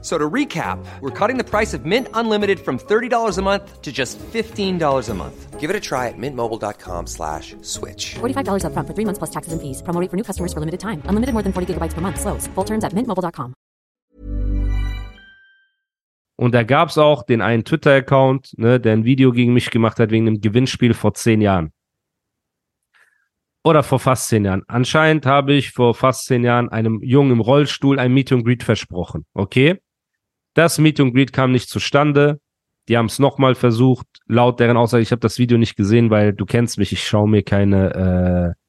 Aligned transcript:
So 0.00 0.16
to 0.16 0.30
recap, 0.30 0.78
we're 1.00 1.10
cutting 1.10 1.38
the 1.38 1.44
price 1.44 1.74
of 1.74 1.84
Mint 1.84 2.06
Unlimited 2.14 2.60
from 2.60 2.78
$30 2.78 3.36
a 3.36 3.42
month 3.42 3.82
to 3.82 3.90
just 3.90 4.16
$15 4.18 5.08
a 5.08 5.14
month. 5.14 5.58
Give 5.58 5.70
it 5.70 5.74
a 5.74 5.80
try 5.80 6.06
at 6.06 6.14
mintmobile.com 6.16 7.08
slash 7.08 7.56
switch. 7.62 8.14
$45 8.20 8.62
upfront 8.62 8.86
for 8.86 8.94
three 8.94 9.04
months 9.04 9.18
plus 9.18 9.30
taxes 9.30 9.52
and 9.52 9.60
fees. 9.60 9.82
Promo 9.82 10.00
rate 10.00 10.08
for 10.08 10.16
new 10.16 10.22
customers 10.22 10.52
for 10.52 10.60
limited 10.60 10.78
time. 10.78 11.02
Unlimited 11.06 11.34
more 11.34 11.42
than 11.42 11.52
40 11.52 11.74
gigabytes 11.74 11.94
per 11.94 12.00
month. 12.00 12.20
Slows. 12.20 12.46
Full 12.54 12.64
terms 12.64 12.84
at 12.84 12.94
mintmobile.com. 12.94 13.54
Und 16.40 16.54
da 16.54 16.62
gab 16.62 16.90
es 16.90 16.98
auch 16.98 17.24
den 17.24 17.42
einen 17.42 17.64
Twitter-Account, 17.64 18.56
ne, 18.58 18.78
der 18.78 18.92
ein 18.92 19.04
Video 19.04 19.32
gegen 19.32 19.52
mich 19.54 19.70
gemacht 19.70 19.98
hat 19.98 20.12
wegen 20.12 20.28
einem 20.28 20.40
Gewinnspiel 20.40 20.94
vor 20.94 21.14
zehn 21.14 21.40
Jahren. 21.40 21.72
Oder 23.64 23.82
vor 23.82 23.98
fast 23.98 24.28
zehn 24.28 24.44
Jahren. 24.44 24.62
Anscheinend 24.68 25.26
habe 25.26 25.54
ich 25.54 25.72
vor 25.72 25.94
fast 25.94 26.26
zehn 26.26 26.44
Jahren 26.44 26.68
einem 26.68 27.02
Jungen 27.02 27.32
im 27.32 27.40
Rollstuhl 27.40 27.98
ein 27.98 28.14
Meet 28.14 28.30
and 28.30 28.44
Greet 28.44 28.62
versprochen. 28.62 29.26
Okay? 29.34 29.80
Das 30.58 30.76
Meet 30.78 30.98
and 30.98 31.14
Greet 31.14 31.32
kam 31.32 31.52
nicht 31.52 31.68
zustande. 31.68 32.40
Die 32.88 32.96
haben 32.98 33.06
es 33.06 33.20
nochmal 33.20 33.54
versucht. 33.54 34.08
Laut 34.26 34.58
deren 34.58 34.76
Aussage, 34.76 35.04
ich 35.04 35.12
habe 35.12 35.20
das 35.20 35.38
Video 35.38 35.56
nicht 35.56 35.76
gesehen, 35.76 36.10
weil 36.10 36.32
du 36.32 36.46
kennst 36.46 36.78
mich, 36.78 36.90
ich 36.90 37.06
schaue 37.06 37.28
mir 37.28 37.44
keine 37.44 38.56
äh, 38.56 38.60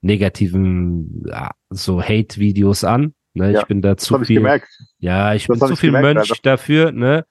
negativen 0.00 1.24
ja, 1.28 1.50
so 1.68 2.00
Hate-Videos 2.02 2.84
an. 2.84 3.12
Ne? 3.34 3.52
Ja, 3.52 3.60
ich 3.60 3.66
bin 3.66 3.82
da 3.82 3.98
zu 3.98 4.18
ich 4.18 4.28
viel. 4.28 4.36
gemerkt. 4.36 4.68
Ja, 4.98 5.34
ich 5.34 5.46
Das 5.46 5.58
bin 5.58 5.68
zu 5.68 5.74
ich 5.74 5.80
viel 5.80 5.90
gemerkt, 5.90 6.14
Mönch 6.16 6.30
Alter. 6.30 6.40
dafür, 6.42 6.92
ne? 6.92 7.26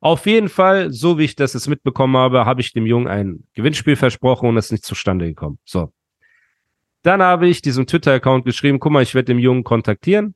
Auf 0.00 0.24
jeden 0.24 0.48
Fall, 0.48 0.90
so 0.90 1.18
wie 1.18 1.24
ich 1.24 1.36
das 1.36 1.52
jetzt 1.52 1.68
mitbekommen 1.68 2.16
habe, 2.16 2.46
habe 2.46 2.62
ich 2.62 2.72
dem 2.72 2.86
Jungen 2.86 3.06
ein 3.06 3.44
Gewinnspiel 3.52 3.96
versprochen 3.96 4.48
und 4.48 4.56
es 4.56 4.66
ist 4.66 4.72
nicht 4.72 4.86
zustande 4.86 5.26
gekommen. 5.26 5.58
So. 5.66 5.92
Dann 7.02 7.20
habe 7.20 7.48
ich 7.48 7.60
diesem 7.60 7.86
Twitter-Account 7.86 8.46
geschrieben, 8.46 8.80
guck 8.80 8.92
mal, 8.92 9.02
ich 9.02 9.14
werde 9.14 9.26
dem 9.26 9.38
Jungen 9.38 9.62
kontaktieren. 9.62 10.34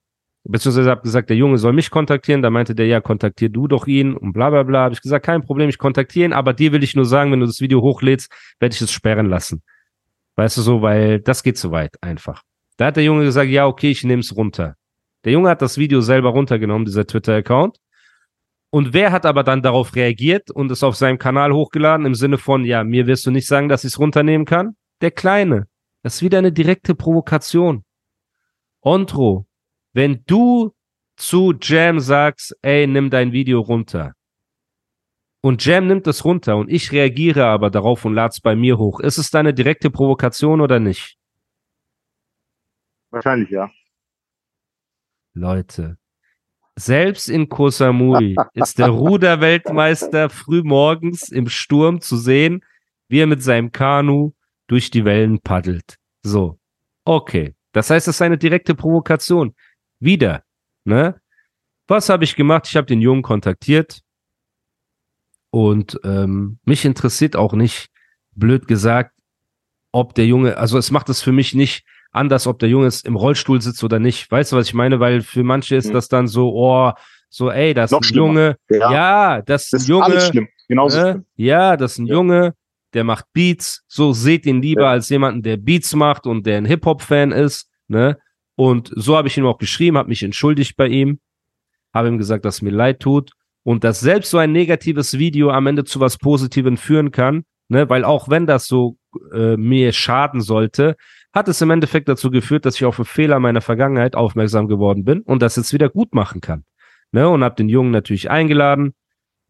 Beziehungsweise 0.48 0.90
habe 0.90 1.02
gesagt, 1.02 1.28
der 1.28 1.36
Junge 1.36 1.58
soll 1.58 1.72
mich 1.72 1.90
kontaktieren. 1.90 2.42
Da 2.42 2.50
meinte 2.50 2.74
der, 2.74 2.86
ja, 2.86 3.00
kontaktier 3.00 3.48
du 3.48 3.66
doch 3.66 3.86
ihn 3.86 4.14
und 4.14 4.32
bla 4.32 4.50
bla 4.50 4.62
bla. 4.62 4.84
Habe 4.84 4.94
ich 4.94 5.02
gesagt, 5.02 5.26
kein 5.26 5.42
Problem, 5.42 5.68
ich 5.68 5.78
kontaktiere 5.78 6.26
ihn, 6.26 6.32
aber 6.32 6.52
dir 6.52 6.72
will 6.72 6.84
ich 6.84 6.94
nur 6.94 7.04
sagen, 7.04 7.32
wenn 7.32 7.40
du 7.40 7.46
das 7.46 7.60
Video 7.60 7.82
hochlädst, 7.82 8.32
werde 8.60 8.74
ich 8.74 8.80
es 8.80 8.92
sperren 8.92 9.26
lassen. 9.26 9.62
Weißt 10.36 10.56
du 10.56 10.62
so, 10.62 10.82
weil 10.82 11.20
das 11.20 11.42
geht 11.42 11.58
zu 11.58 11.72
weit 11.72 11.96
einfach. 12.00 12.42
Da 12.76 12.86
hat 12.86 12.96
der 12.96 13.04
Junge 13.04 13.24
gesagt, 13.24 13.50
ja, 13.50 13.66
okay, 13.66 13.90
ich 13.90 14.04
nehme 14.04 14.20
es 14.20 14.36
runter. 14.36 14.76
Der 15.24 15.32
Junge 15.32 15.48
hat 15.48 15.62
das 15.62 15.78
Video 15.78 16.00
selber 16.00 16.28
runtergenommen, 16.30 16.84
dieser 16.84 17.06
Twitter-Account. 17.06 17.78
Und 18.70 18.92
wer 18.92 19.12
hat 19.12 19.24
aber 19.24 19.42
dann 19.42 19.62
darauf 19.62 19.94
reagiert 19.96 20.50
und 20.50 20.70
es 20.70 20.82
auf 20.82 20.96
seinem 20.96 21.18
Kanal 21.18 21.52
hochgeladen 21.52 22.04
im 22.04 22.14
Sinne 22.14 22.38
von, 22.38 22.64
ja, 22.64 22.84
mir 22.84 23.06
wirst 23.06 23.24
du 23.26 23.30
nicht 23.30 23.46
sagen, 23.46 23.68
dass 23.68 23.84
ich 23.84 23.92
es 23.92 23.98
runternehmen 23.98 24.44
kann? 24.44 24.76
Der 25.00 25.10
Kleine. 25.10 25.66
Das 26.02 26.16
ist 26.16 26.22
wieder 26.22 26.38
eine 26.38 26.52
direkte 26.52 26.94
Provokation. 26.94 27.84
Ontro, 28.82 29.46
wenn 29.96 30.22
du 30.26 30.74
zu 31.16 31.54
Jam 31.58 32.00
sagst, 32.00 32.54
ey, 32.60 32.86
nimm 32.86 33.08
dein 33.08 33.32
Video 33.32 33.60
runter. 33.60 34.12
Und 35.40 35.64
Jam 35.64 35.86
nimmt 35.86 36.06
es 36.06 36.22
runter 36.22 36.58
und 36.58 36.68
ich 36.68 36.92
reagiere 36.92 37.46
aber 37.46 37.70
darauf 37.70 38.04
und 38.04 38.12
lade 38.12 38.32
es 38.32 38.40
bei 38.40 38.54
mir 38.54 38.76
hoch. 38.76 39.00
Ist 39.00 39.16
es 39.16 39.30
da 39.30 39.40
eine 39.40 39.54
direkte 39.54 39.90
Provokation 39.90 40.60
oder 40.60 40.80
nicht? 40.80 41.16
Wahrscheinlich 43.10 43.48
ja. 43.48 43.70
Leute, 45.32 45.96
selbst 46.74 47.30
in 47.30 47.48
Koh 47.48 47.70
Samui 47.70 48.36
ist 48.52 48.78
der 48.78 48.88
Ruderweltmeister 48.88 50.28
frühmorgens 50.28 51.30
im 51.30 51.48
Sturm 51.48 52.02
zu 52.02 52.18
sehen, 52.18 52.62
wie 53.08 53.20
er 53.20 53.26
mit 53.26 53.42
seinem 53.42 53.72
Kanu 53.72 54.32
durch 54.66 54.90
die 54.90 55.06
Wellen 55.06 55.40
paddelt. 55.40 55.96
So, 56.22 56.58
okay. 57.06 57.54
Das 57.72 57.90
heißt, 57.90 58.08
das 58.08 58.16
ist 58.16 58.22
eine 58.22 58.38
direkte 58.38 58.74
Provokation. 58.74 59.54
Wieder, 60.00 60.42
ne? 60.84 61.20
Was 61.88 62.08
habe 62.08 62.24
ich 62.24 62.34
gemacht? 62.36 62.66
Ich 62.68 62.76
habe 62.76 62.86
den 62.86 63.00
Jungen 63.00 63.22
kontaktiert 63.22 64.00
und 65.50 65.98
ähm, 66.04 66.58
mich 66.64 66.84
interessiert 66.84 67.36
auch 67.36 67.52
nicht, 67.52 67.88
blöd 68.32 68.66
gesagt, 68.66 69.12
ob 69.92 70.14
der 70.14 70.26
Junge, 70.26 70.56
also 70.58 70.76
es 70.78 70.90
macht 70.90 71.08
es 71.08 71.22
für 71.22 71.32
mich 71.32 71.54
nicht 71.54 71.84
anders, 72.12 72.46
ob 72.46 72.58
der 72.58 72.68
Junge 72.68 72.86
jetzt 72.86 73.06
im 73.06 73.16
Rollstuhl 73.16 73.60
sitzt 73.62 73.82
oder 73.84 73.98
nicht. 73.98 74.30
Weißt 74.30 74.52
du, 74.52 74.56
was 74.56 74.66
ich 74.68 74.74
meine? 74.74 75.00
Weil 75.00 75.22
für 75.22 75.42
manche 75.44 75.76
ist 75.76 75.88
Mhm. 75.88 75.92
das 75.92 76.08
dann 76.08 76.26
so, 76.28 76.52
oh, 76.54 76.92
so, 77.28 77.50
ey, 77.50 77.72
das 77.72 77.92
ist 77.92 77.96
ein 77.96 78.02
schlimmer. 78.02 78.26
Junge. 78.26 78.56
Ja. 78.70 78.92
Ja, 78.92 79.42
das 79.42 79.72
ist 79.72 79.84
ein 79.84 79.90
Junge. 79.90 80.04
alles 80.04 80.26
schlimm. 80.28 80.48
Genauso 80.68 80.98
Ne? 80.98 81.10
schlimm. 81.12 81.24
Ja, 81.36 81.76
das 81.76 81.92
ist 81.92 81.98
ein 81.98 82.06
Ja. 82.06 82.14
Junge, 82.14 82.54
der 82.94 83.04
macht 83.04 83.26
Beats. 83.32 83.84
So 83.86 84.12
seht 84.12 84.44
ihn 84.46 84.60
lieber 84.60 84.82
Ja. 84.82 84.90
als 84.90 85.08
jemanden, 85.08 85.42
der 85.42 85.56
Beats 85.56 85.94
macht 85.94 86.26
und 86.26 86.44
der 86.46 86.58
ein 86.58 86.66
Hip-Hop-Fan 86.66 87.32
ist. 87.32 87.68
Ne? 87.88 88.18
Und 88.56 88.90
so 88.94 89.16
habe 89.16 89.28
ich 89.28 89.36
ihm 89.36 89.46
auch 89.46 89.58
geschrieben, 89.58 89.98
habe 89.98 90.08
mich 90.08 90.22
entschuldigt 90.22 90.76
bei 90.76 90.88
ihm, 90.88 91.20
habe 91.94 92.08
ihm 92.08 92.18
gesagt, 92.18 92.44
dass 92.44 92.62
mir 92.62 92.70
leid 92.70 93.00
tut 93.00 93.32
und 93.62 93.84
dass 93.84 94.00
selbst 94.00 94.30
so 94.30 94.38
ein 94.38 94.52
negatives 94.52 95.18
Video 95.18 95.50
am 95.50 95.66
Ende 95.66 95.84
zu 95.84 96.00
was 96.00 96.18
Positivem 96.18 96.76
führen 96.76 97.10
kann. 97.10 97.44
Ne? 97.68 97.88
Weil 97.88 98.04
auch 98.04 98.28
wenn 98.28 98.46
das 98.46 98.66
so 98.66 98.96
äh, 99.32 99.56
mir 99.56 99.92
schaden 99.92 100.40
sollte, 100.40 100.96
hat 101.32 101.48
es 101.48 101.60
im 101.60 101.70
Endeffekt 101.70 102.08
dazu 102.08 102.30
geführt, 102.30 102.64
dass 102.64 102.76
ich 102.76 102.84
auf 102.84 102.98
einen 102.98 103.04
Fehler 103.04 103.38
meiner 103.40 103.60
Vergangenheit 103.60 104.16
aufmerksam 104.16 104.68
geworden 104.68 105.04
bin 105.04 105.20
und 105.20 105.42
das 105.42 105.56
jetzt 105.56 105.72
wieder 105.72 105.90
gut 105.90 106.14
machen 106.14 106.40
kann. 106.40 106.64
Ne? 107.12 107.28
Und 107.28 107.44
habe 107.44 107.56
den 107.56 107.68
Jungen 107.68 107.90
natürlich 107.90 108.30
eingeladen 108.30 108.94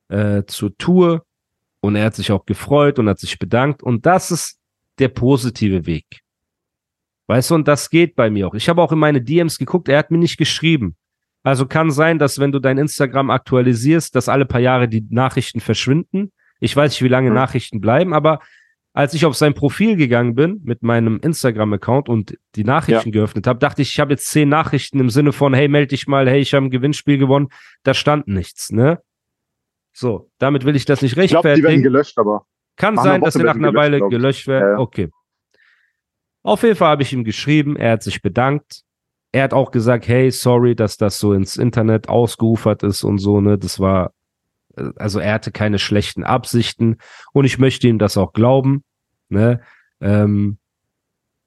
äh, 0.09 0.43
zur 0.47 0.77
Tour 0.77 1.25
und 1.81 1.95
er 1.95 2.07
hat 2.07 2.15
sich 2.17 2.33
auch 2.33 2.45
gefreut 2.45 2.99
und 2.99 3.09
hat 3.09 3.21
sich 3.21 3.39
bedankt. 3.39 3.83
Und 3.83 4.07
das 4.07 4.31
ist 4.31 4.59
der 4.99 5.09
positive 5.09 5.87
Weg. 5.87 6.23
Weißt 7.29 7.51
du, 7.51 7.55
und 7.57 7.67
das 7.69 7.91
geht 7.91 8.15
bei 8.15 8.31
mir 8.31 8.47
auch. 8.49 8.55
Ich 8.55 8.69
habe 8.69 8.81
auch 8.83 8.93
in 8.93 8.99
meine 8.99 9.21
DMs 9.21 9.59
geguckt, 9.59 9.89
er 9.89 9.99
hat 9.99 10.11
mir 10.11 10.19
nicht 10.19 10.37
geschrieben. 10.39 10.97
Also 11.43 11.67
kann 11.67 11.91
sein, 11.91 12.19
dass 12.19 12.39
wenn 12.39 12.53
du 12.53 12.59
dein 12.59 12.79
Instagram 12.79 13.31
aktualisierst, 13.31 14.15
dass 14.15 14.29
alle 14.29 14.47
paar 14.47 14.61
Jahre 14.61 14.89
die 14.89 15.07
Nachrichten 15.11 15.61
verschwinden. 15.61 16.33
Ich 16.61 16.75
weiß 16.75 16.93
nicht, 16.93 17.03
wie 17.03 17.09
lange 17.09 17.29
Hm. 17.29 17.35
Nachrichten 17.35 17.81
bleiben, 17.81 18.15
aber 18.15 18.41
als 18.93 19.13
ich 19.13 19.27
auf 19.27 19.37
sein 19.37 19.53
Profil 19.53 19.97
gegangen 19.97 20.35
bin 20.35 20.61
mit 20.65 20.83
meinem 20.83 21.19
Instagram-Account 21.21 22.09
und 22.09 22.39
die 22.55 22.65
Nachrichten 22.65 23.13
geöffnet 23.13 23.47
habe, 23.47 23.59
dachte 23.59 23.83
ich, 23.83 23.91
ich 23.91 24.01
habe 24.01 24.13
jetzt 24.15 24.27
zehn 24.29 24.49
Nachrichten 24.49 24.99
im 25.01 25.11
Sinne 25.11 25.33
von, 25.33 25.53
hey, 25.53 25.69
melde 25.69 25.89
dich 25.89 26.07
mal, 26.07 26.27
hey, 26.29 26.41
ich 26.41 26.55
habe 26.55 26.65
ein 26.65 26.71
Gewinnspiel 26.71 27.19
gewonnen. 27.19 27.49
Da 27.83 27.93
stand 27.93 28.27
nichts, 28.27 28.73
ne? 28.73 29.01
So, 29.93 30.31
damit 30.39 30.65
will 30.65 30.77
ich 30.77 30.87
das 30.87 31.03
nicht 31.03 31.17
Ich 31.17 31.29
glaube, 31.29 31.43
die 31.43 31.45
werden 31.45 31.55
rechtfertigen. 31.57 31.83
gelöscht, 31.83 32.19
aber 32.19 32.47
Kann 32.77 32.97
sein, 32.97 33.21
dass 33.21 33.35
sie 33.35 33.43
nach 33.43 33.55
einer 33.55 33.69
gelöscht, 33.71 33.77
Weile 33.77 33.99
glaub 33.99 34.11
gelöscht 34.11 34.47
werden. 34.49 34.65
Ja, 34.65 34.71
ja. 34.73 34.79
Okay. 34.79 35.11
Auf 36.47 36.63
jeden 36.63 36.77
Fall 36.77 36.91
habe 36.91 37.03
ich 37.03 37.13
ihm 37.13 37.25
geschrieben, 37.25 37.75
er 37.75 37.91
hat 37.95 38.05
sich 38.05 38.23
bedankt. 38.23 38.83
Er 39.33 39.43
hat 39.43 39.53
auch 39.53 39.73
gesagt, 39.73 40.07
hey, 40.07 40.31
sorry, 40.31 40.77
dass 40.77 40.97
das 40.97 41.19
so 41.19 41.33
ins 41.33 41.57
Internet 41.57 42.09
ausgeufert 42.09 42.85
ist 42.85 43.03
und 43.03 43.19
so, 43.19 43.41
ne? 43.41 43.59
Das 43.59 43.81
war, 43.81 44.13
äh, 44.77 44.91
also 44.95 45.19
er 45.19 45.35
hatte 45.35 45.51
keine 45.51 45.81
schlechten 45.81 46.23
Absichten 46.23 46.99
und 47.33 47.47
ich 47.47 47.59
möchte 47.59 47.89
ihm 47.89 47.99
das 47.99 48.17
auch 48.17 48.33
glauben, 48.33 48.85
ne? 49.29 49.61
Ähm, 50.01 50.59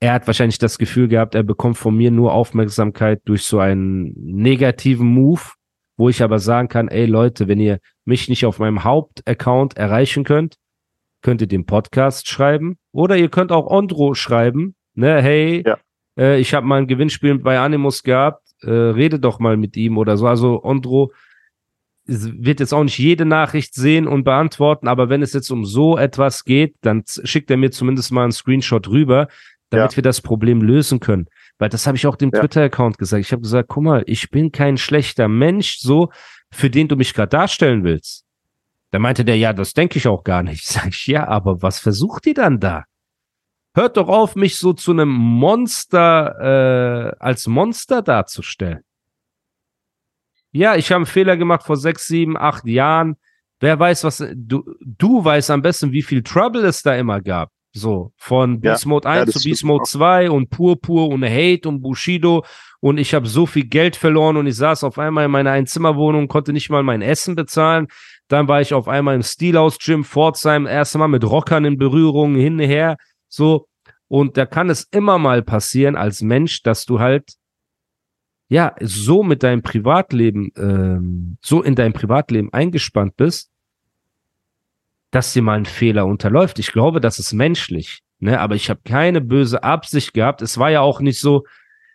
er 0.02 0.12
hat 0.12 0.28
wahrscheinlich 0.28 0.58
das 0.58 0.78
Gefühl 0.78 1.08
gehabt, 1.08 1.34
er 1.34 1.44
bekommt 1.44 1.78
von 1.78 1.96
mir 1.96 2.12
nur 2.12 2.34
Aufmerksamkeit 2.34 3.22
durch 3.24 3.44
so 3.44 3.59
einen 3.59 4.12
negativen 4.18 5.08
Move, 5.08 5.54
wo 5.96 6.09
ich 6.09 6.22
aber 6.22 6.40
sagen 6.40 6.68
kann, 6.68 6.90
ey 6.90 7.06
Leute, 7.06 7.48
wenn 7.48 7.62
ihr 7.62 7.80
mich 8.04 8.28
nicht 8.28 8.46
auf 8.46 8.59
meinem 8.59 8.84
Hauptaccount 8.84 9.78
erreichen 9.78 10.26
könnt, 10.26 10.58
könnt 11.22 11.40
ihr 11.40 11.48
den 11.48 11.66
Podcast 11.66 12.28
schreiben 12.28 12.78
oder 12.92 13.16
ihr 13.16 13.30
könnt 13.30 13.54
auch 13.54 13.68
Ondro 13.68 14.14
schreiben, 14.14 14.76
ne, 15.00 15.22
hey, 15.22 15.64
Ja. 15.66 15.78
äh, 16.18 16.40
ich 16.40 16.54
habe 16.54 16.66
mal 16.66 16.78
ein 16.82 16.88
Gewinnspiel 16.88 17.40
bei 17.40 17.60
Animus 17.60 18.04
gehabt, 18.04 18.44
äh, 18.62 18.70
rede 18.70 19.20
doch 19.20 19.40
mal 19.40 19.58
mit 19.58 19.76
ihm 19.78 19.98
oder 19.98 20.18
so. 20.18 20.28
Also 20.28 20.64
Ondro 20.64 21.12
wird 22.06 22.59
jetzt 22.59 22.73
auch 22.73 22.84
nicht 22.84 22.97
jede 22.97 23.26
Nachricht 23.26 23.76
sehen 23.76 24.08
und 24.08 24.23
beantworten, 24.23 24.88
aber 24.88 25.09
wenn 25.09 25.22
es 25.22 25.34
jetzt 25.34 25.52
um 25.52 25.64
so 25.64 25.97
etwas 25.97 26.44
geht, 26.44 26.76
dann 26.82 27.03
schickt 27.23 27.52
er 27.52 27.58
mir 27.58 27.70
zumindest 27.72 28.12
mal 28.12 28.23
einen 28.23 28.32
Screenshot 28.32 28.88
rüber, 28.90 29.28
damit 29.70 29.91
Ja. 29.91 29.97
wir 29.97 30.03
das 30.03 30.22
Problem 30.22 30.62
lösen 30.62 31.00
können. 31.00 31.28
Weil 31.59 31.70
das 31.70 31.85
habe 31.85 31.97
ich 31.97 32.08
auch 32.08 32.16
dem 32.16 32.32
Ja. 32.34 32.40
Twitter-Account 32.40 32.97
gesagt. 32.97 33.22
Ich 33.23 33.32
habe 33.32 33.44
gesagt, 33.44 33.70
guck 33.70 33.84
mal, 33.84 34.03
ich 34.08 34.32
bin 34.32 34.52
kein 34.52 34.78
schlechter 34.78 35.28
Mensch, 35.28 35.78
so, 35.79 36.09
für 36.52 36.72
den 36.72 36.88
du 36.88 36.96
mich 36.96 37.14
gerade 37.14 37.29
darstellen 37.29 37.84
willst. 37.84 38.26
Da 38.91 38.97
meinte 38.97 39.23
der, 39.23 39.38
ja, 39.38 39.53
das 39.53 39.73
denke 39.73 40.00
ich 40.00 40.08
auch 40.08 40.23
gar 40.23 40.41
nicht. 40.41 40.66
Sag 40.68 40.88
ich, 40.88 41.06
ja, 41.06 41.28
aber 41.28 41.62
was 41.62 41.79
versucht 41.79 42.26
ihr 42.26 42.34
dann 42.34 42.59
da? 42.59 42.85
Hört 43.79 43.96
doch 43.96 44.09
auf, 44.09 44.35
mich 44.35 44.58
so 44.58 44.73
zu 44.73 44.91
einem 44.91 45.08
Monster, 45.08 47.14
äh, 47.16 47.17
als 47.17 47.47
Monster 47.47 48.02
darzustellen. 48.02 48.81
Ja, 50.52 50.76
ich 50.76 50.91
habe 50.91 50.97
einen 50.97 51.05
Fehler 51.05 51.37
gemacht 51.37 51.64
vor 51.64 51.78
sechs, 51.78 52.05
sieben, 52.05 52.35
acht 52.35 52.66
Jahren. 52.66 53.16
Wer 53.61 53.79
weiß, 53.79 54.03
was, 54.03 54.22
du, 54.35 54.66
du 54.81 55.23
weißt 55.23 55.49
am 55.52 55.61
besten, 55.61 55.93
wie 55.93 56.02
viel 56.02 56.23
Trouble 56.23 56.66
es 56.66 56.84
da 56.84 56.93
immer 56.96 57.22
gab. 57.22 57.52
So, 57.72 58.11
von 58.17 58.55
Ja. 58.55 58.72
Beast 58.72 58.85
Mode 58.85 59.08
Ja, 59.08 59.22
1 59.22 59.31
das 59.31 59.43
zu 59.43 59.47
Beast 59.47 59.64
Mode 59.64 59.84
auch. 59.84 59.87
2 59.87 60.29
und 60.29 60.49
Purpur 60.49 61.08
und 61.08 61.23
Hate 61.23 61.70
und 61.70 61.82
Bushido 61.82 62.43
und 62.82 62.97
ich 62.97 63.14
habe 63.14 63.28
so 63.28 63.46
viel 63.46 63.66
Geld 63.66 63.96
verloren 63.96 64.35
und 64.35 64.47
ich 64.47 64.58
saß 64.58 64.84
auf 64.84 64.99
einmal 64.99 65.23
in 65.23 65.32
meiner 65.32 65.52
Einzimmerwohnung, 65.52 66.28
konnte 66.28 66.52
nicht 66.52 66.70
mal 66.70 66.84
mein 66.84 67.02
Essen 67.02 67.35
bezahlen. 67.35 67.87
Dann 68.28 68.49
war 68.49 68.59
ich 68.59 68.73
auf 68.73 68.90
einmal 68.90 69.16
im 69.16 69.23
Steelhouse 69.23 69.78
Gym, 69.78 70.03
Pforzheim, 70.03 70.67
erste 70.67 70.97
Mal 70.97 71.08
mit 71.08 71.23
Rockern 71.23 71.64
in 71.64 71.78
Berührung, 71.78 72.35
hin 72.35 72.59
und 72.59 72.67
her, 72.67 72.97
so. 73.29 73.69
Und 74.09 74.35
da 74.38 74.46
kann 74.46 74.70
es 74.70 74.88
immer 74.91 75.17
mal 75.17 75.41
passieren 75.44 75.96
als 75.96 76.22
Mensch, 76.22 76.64
dass 76.64 76.85
du 76.85 77.00
halt 77.00 77.35
ja 78.50 78.76
so 78.82 79.23
mit 79.23 79.44
deinem 79.44 79.61
Privatleben, 79.61 80.52
ähm, 80.58 81.38
so 81.41 81.61
in 81.61 81.76
dein 81.76 81.94
Privatleben 81.94 82.52
eingespannt 82.52 83.16
bist, 83.16 83.52
dass 85.11 85.34
dir 85.34 85.44
mal 85.44 85.59
ein 85.59 85.66
Fehler 85.66 86.08
unterläuft. 86.08 86.59
Ich 86.59 86.72
glaube, 86.72 87.00
das 87.00 87.20
ist 87.20 87.34
menschlich. 87.34 88.02
Ne? 88.20 88.40
Aber 88.40 88.56
ich 88.56 88.70
habe 88.70 88.82
keine 88.84 89.22
böse 89.22 89.64
Absicht 89.64 90.14
gehabt. 90.14 90.41
Es 90.41 90.58
war 90.58 90.72
ja 90.72 90.82
auch 90.82 91.00
nicht 91.02 91.20
so, 91.20 91.46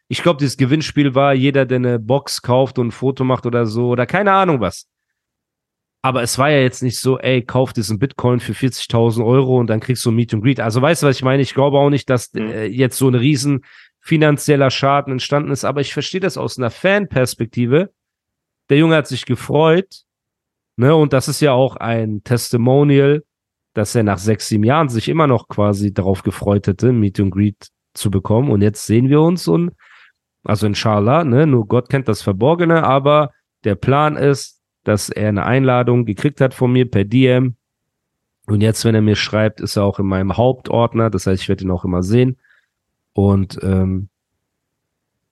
ich 0.08 0.22
glaube, 0.22 0.38
dieses 0.38 0.56
Gewinnspiel 0.56 1.14
war, 1.14 1.34
jeder, 1.34 1.66
der 1.66 1.76
eine 1.76 1.99
Box 1.99 2.43
kauft 2.43 2.78
und 2.78 2.88
ein 2.88 2.93
Foto 2.93 3.25
macht 3.25 3.46
oder 3.46 3.66
so, 3.66 3.88
oder 3.88 4.06
keine 4.06 4.32
Ahnung 4.32 4.61
was. 4.61 4.87
Aber 6.04 6.22
es 6.22 6.38
war 6.38 6.50
ja 6.50 6.58
jetzt 6.58 6.82
nicht 6.82 7.00
so, 7.00 7.18
ey, 7.18 7.40
kauf 7.40 7.72
diesen 7.72 7.98
Bitcoin 7.98 8.38
für 8.38 8.52
40.000 8.52 9.24
Euro 9.24 9.58
und 9.58 9.68
dann 9.68 9.80
kriegst 9.80 10.04
du 10.04 10.10
ein 10.10 10.14
Meet 10.16 10.34
and 10.34 10.42
Greet. 10.42 10.60
Also 10.60 10.82
weißt 10.82 11.02
du, 11.02 11.06
was 11.06 11.16
ich 11.16 11.22
meine? 11.22 11.40
Ich 11.40 11.54
glaube 11.54 11.78
auch 11.78 11.88
nicht, 11.88 12.10
dass 12.10 12.30
Mhm. 12.34 12.50
äh, 12.50 12.66
jetzt 12.66 12.98
so 12.98 13.08
ein 13.08 13.14
riesen 13.14 13.64
finanzieller 14.00 14.70
Schaden 14.70 15.14
entstanden 15.14 15.50
ist, 15.50 15.64
aber 15.64 15.80
ich 15.80 15.94
verstehe 15.94 16.20
das 16.20 16.36
aus 16.36 16.58
einer 16.58 16.68
Fanperspektive. 16.70 17.90
Der 18.68 18.76
Junge 18.76 18.96
hat 18.96 19.06
sich 19.06 19.24
gefreut, 19.24 20.02
ne, 20.76 20.94
und 20.94 21.14
das 21.14 21.26
ist 21.26 21.40
ja 21.40 21.52
auch 21.52 21.76
ein 21.76 22.22
Testimonial, 22.22 23.24
dass 23.72 23.94
er 23.94 24.02
nach 24.02 24.18
sechs, 24.18 24.48
sieben 24.48 24.64
Jahren 24.64 24.90
sich 24.90 25.08
immer 25.08 25.26
noch 25.26 25.48
quasi 25.48 25.94
darauf 25.94 26.22
gefreut 26.22 26.66
hätte, 26.66 26.92
Meet 26.92 27.20
and 27.20 27.32
Greet 27.32 27.68
zu 27.94 28.10
bekommen. 28.10 28.50
Und 28.50 28.60
jetzt 28.60 28.84
sehen 28.84 29.08
wir 29.08 29.22
uns 29.22 29.48
und, 29.48 29.72
also 30.44 30.66
inshallah, 30.66 31.24
ne, 31.24 31.46
nur 31.46 31.66
Gott 31.66 31.88
kennt 31.88 32.08
das 32.08 32.20
Verborgene, 32.20 32.84
aber 32.84 33.30
der 33.64 33.74
Plan 33.74 34.18
ist, 34.18 34.53
dass 34.84 35.08
er 35.10 35.28
eine 35.31 35.44
Einladung 35.44 36.04
gekriegt 36.04 36.40
hat 36.40 36.54
von 36.54 36.72
mir 36.72 36.90
per 36.90 37.04
DM. 37.04 37.56
Und 38.46 38.60
jetzt, 38.60 38.84
wenn 38.84 38.94
er 38.94 39.00
mir 39.02 39.16
schreibt, 39.16 39.60
ist 39.60 39.76
er 39.76 39.84
auch 39.84 39.98
in 39.98 40.06
meinem 40.06 40.36
Hauptordner. 40.36 41.10
Das 41.10 41.26
heißt, 41.26 41.42
ich 41.42 41.48
werde 41.48 41.64
ihn 41.64 41.70
auch 41.70 41.84
immer 41.84 42.02
sehen. 42.02 42.38
Und 43.14 43.58
ähm, 43.62 44.08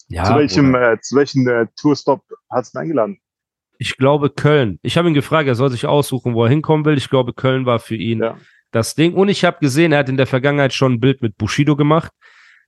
ja, 0.09 0.25
zu 0.25 0.35
welchem, 0.37 0.73
Bruder. 0.73 0.93
äh, 0.93 1.01
zu 1.01 1.17
welchem 1.17 1.47
äh, 1.49 1.67
Tourstop 1.81 2.23
hast 2.51 2.75
du 2.75 2.79
ihn 2.79 2.83
eingeladen? 2.83 3.19
ich 3.79 3.97
glaube 3.97 4.31
Köln. 4.31 4.79
Ich 4.83 4.97
habe 4.97 5.09
ihn 5.09 5.15
gefragt, 5.15 5.49
er 5.49 5.57
soll 5.57 5.71
sich 5.71 5.87
aussuchen, 5.87 6.35
wo 6.35 6.45
er 6.45 6.51
hinkommen 6.51 6.85
will. 6.85 6.97
Ich 6.97 7.11
glaube, 7.11 7.33
Köln 7.33 7.67
war 7.67 7.81
für 7.81 7.97
ihn 7.97 8.21
Ja. 8.21 8.37
das 8.71 8.95
Ding. 8.95 9.15
Und 9.15 9.29
ich 9.29 9.45
habe 9.45 9.59
gesehen, 9.61 9.91
er 9.91 9.99
hat 10.01 10.09
in 10.09 10.17
der 10.17 10.29
Vergangenheit 10.29 10.73
schon 10.73 10.93
ein 10.95 11.01
Bild 11.01 11.21
mit 11.21 11.37
Bushido 11.37 11.75
gemacht. 11.75 12.13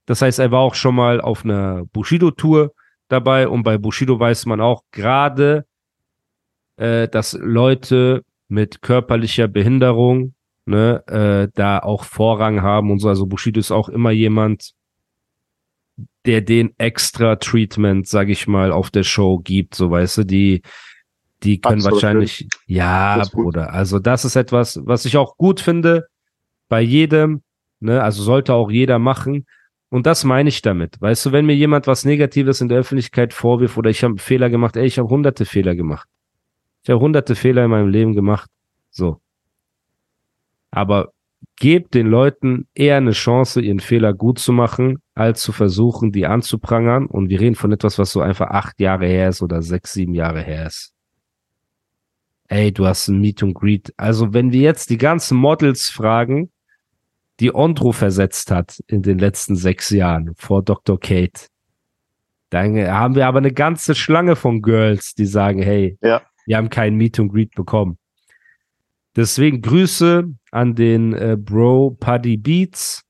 Das 0.05 0.21
heißt, 0.21 0.39
er 0.39 0.51
war 0.51 0.59
auch 0.59 0.75
schon 0.75 0.93
mal 0.95 1.21
auf 1.21 1.45
einer 1.45 1.85
Bushido-Tour 1.93 2.73
dabei. 3.07 3.47
Und 3.47 3.63
bei 3.63 3.77
Bushido 3.77 4.19
weiß 4.19 4.45
man 4.45 4.59
auch 4.59 4.83
gerade, 4.91 5.65
äh, 6.77 7.07
dass 7.07 7.33
Leute 7.33 8.23
mit 8.47 8.81
körperlicher 8.81 9.47
Behinderung 9.47 10.33
ne, 10.65 11.03
äh, 11.07 11.51
da 11.53 11.79
auch 11.79 12.03
Vorrang 12.03 12.61
haben 12.61 12.91
und 12.91 12.99
so. 12.99 13.09
Also 13.09 13.25
Bushido 13.25 13.59
ist 13.59 13.71
auch 13.71 13.89
immer 13.89 14.11
jemand, 14.11 14.73
der 16.25 16.41
den 16.41 16.73
extra 16.77 17.35
Treatment, 17.37 18.07
sag 18.07 18.29
ich 18.29 18.47
mal, 18.47 18.71
auf 18.71 18.89
der 18.89 19.03
Show 19.03 19.39
gibt. 19.39 19.75
So 19.75 19.91
weißt 19.91 20.19
du, 20.19 20.23
die 20.23 20.61
die 21.43 21.59
können 21.61 21.75
Absolut. 21.75 22.01
wahrscheinlich, 22.01 22.47
ja. 22.65 23.21
Bruder. 23.31 23.71
Also 23.71 23.99
das 23.99 24.25
ist 24.25 24.35
etwas, 24.35 24.79
was 24.83 25.05
ich 25.05 25.17
auch 25.17 25.37
gut 25.37 25.59
finde 25.59 26.07
bei 26.69 26.81
jedem, 26.81 27.43
ne, 27.79 28.01
also 28.01 28.23
sollte 28.23 28.53
auch 28.53 28.71
jeder 28.71 28.99
machen. 28.99 29.45
Und 29.89 30.07
das 30.07 30.23
meine 30.23 30.49
ich 30.49 30.61
damit. 30.61 30.99
Weißt 30.99 31.25
du, 31.25 31.31
wenn 31.31 31.45
mir 31.45 31.55
jemand 31.55 31.87
was 31.87 32.03
Negatives 32.03 32.59
in 32.61 32.69
der 32.69 32.79
Öffentlichkeit 32.79 33.33
vorwirft 33.33 33.77
oder 33.77 33.91
ich 33.91 34.03
habe 34.03 34.17
Fehler 34.17 34.49
gemacht, 34.49 34.75
ey, 34.75 34.85
ich 34.85 34.97
habe 34.97 35.09
hunderte 35.09 35.45
Fehler 35.45 35.75
gemacht. 35.75 36.07
Ich 36.85 36.91
habe 36.91 37.01
hunderte 37.01 37.33
Fehler 37.33 37.65
in 37.65 37.71
meinem 37.71 37.89
Leben 37.89 38.13
gemacht. 38.13 38.47
So. 38.91 39.19
Aber 40.69 41.13
gebt 41.55 41.95
den 41.95 42.05
Leuten 42.05 42.67
eher 42.75 42.97
eine 42.97 43.13
Chance, 43.13 43.59
ihren 43.59 43.79
Fehler 43.79 44.13
gut 44.13 44.37
zu 44.37 44.53
machen, 44.53 45.01
als 45.15 45.41
zu 45.41 45.51
versuchen, 45.51 46.11
die 46.11 46.27
anzuprangern. 46.27 47.07
Und 47.07 47.29
wir 47.29 47.39
reden 47.39 47.55
von 47.55 47.71
etwas, 47.71 47.97
was 47.97 48.11
so 48.11 48.21
einfach 48.21 48.51
acht 48.51 48.79
Jahre 48.79 49.07
her 49.07 49.29
ist 49.29 49.41
oder 49.41 49.63
sechs, 49.63 49.93
sieben 49.93 50.13
Jahre 50.13 50.43
her 50.43 50.67
ist. 50.67 50.93
Ey, 52.49 52.71
du 52.71 52.85
hast 52.85 53.07
ein 53.07 53.19
Meet 53.19 53.41
and 53.41 53.55
Greet. 53.55 53.91
Also, 53.97 54.33
wenn 54.33 54.51
wir 54.51 54.61
jetzt 54.61 54.91
die 54.91 54.99
ganzen 54.99 55.39
Models 55.39 55.89
fragen, 55.89 56.51
die 57.39 57.55
Ondro 57.55 57.93
versetzt 57.93 58.51
hat 58.51 58.79
in 58.85 59.01
den 59.01 59.17
letzten 59.17 59.55
sechs 59.55 59.89
Jahren 59.89 60.35
vor 60.35 60.61
Dr. 60.61 60.99
Kate, 60.99 61.47
dann 62.51 62.77
haben 62.77 63.15
wir 63.15 63.25
aber 63.25 63.39
eine 63.39 63.51
ganze 63.51 63.95
Schlange 63.95 64.35
von 64.35 64.61
Girls, 64.61 65.15
die 65.15 65.25
sagen, 65.25 65.63
hey, 65.63 65.97
Ja. 66.03 66.21
Wir 66.45 66.57
haben 66.57 66.69
kein 66.69 66.95
Meet 66.95 67.19
and 67.19 67.31
Greet 67.31 67.55
bekommen. 67.55 67.97
Deswegen 69.15 69.61
Grüße 69.61 70.25
an 70.51 70.75
den 70.75 71.13
äh, 71.13 71.37
Bro 71.39 71.97
Paddy 71.99 72.37
Beats 72.37 73.03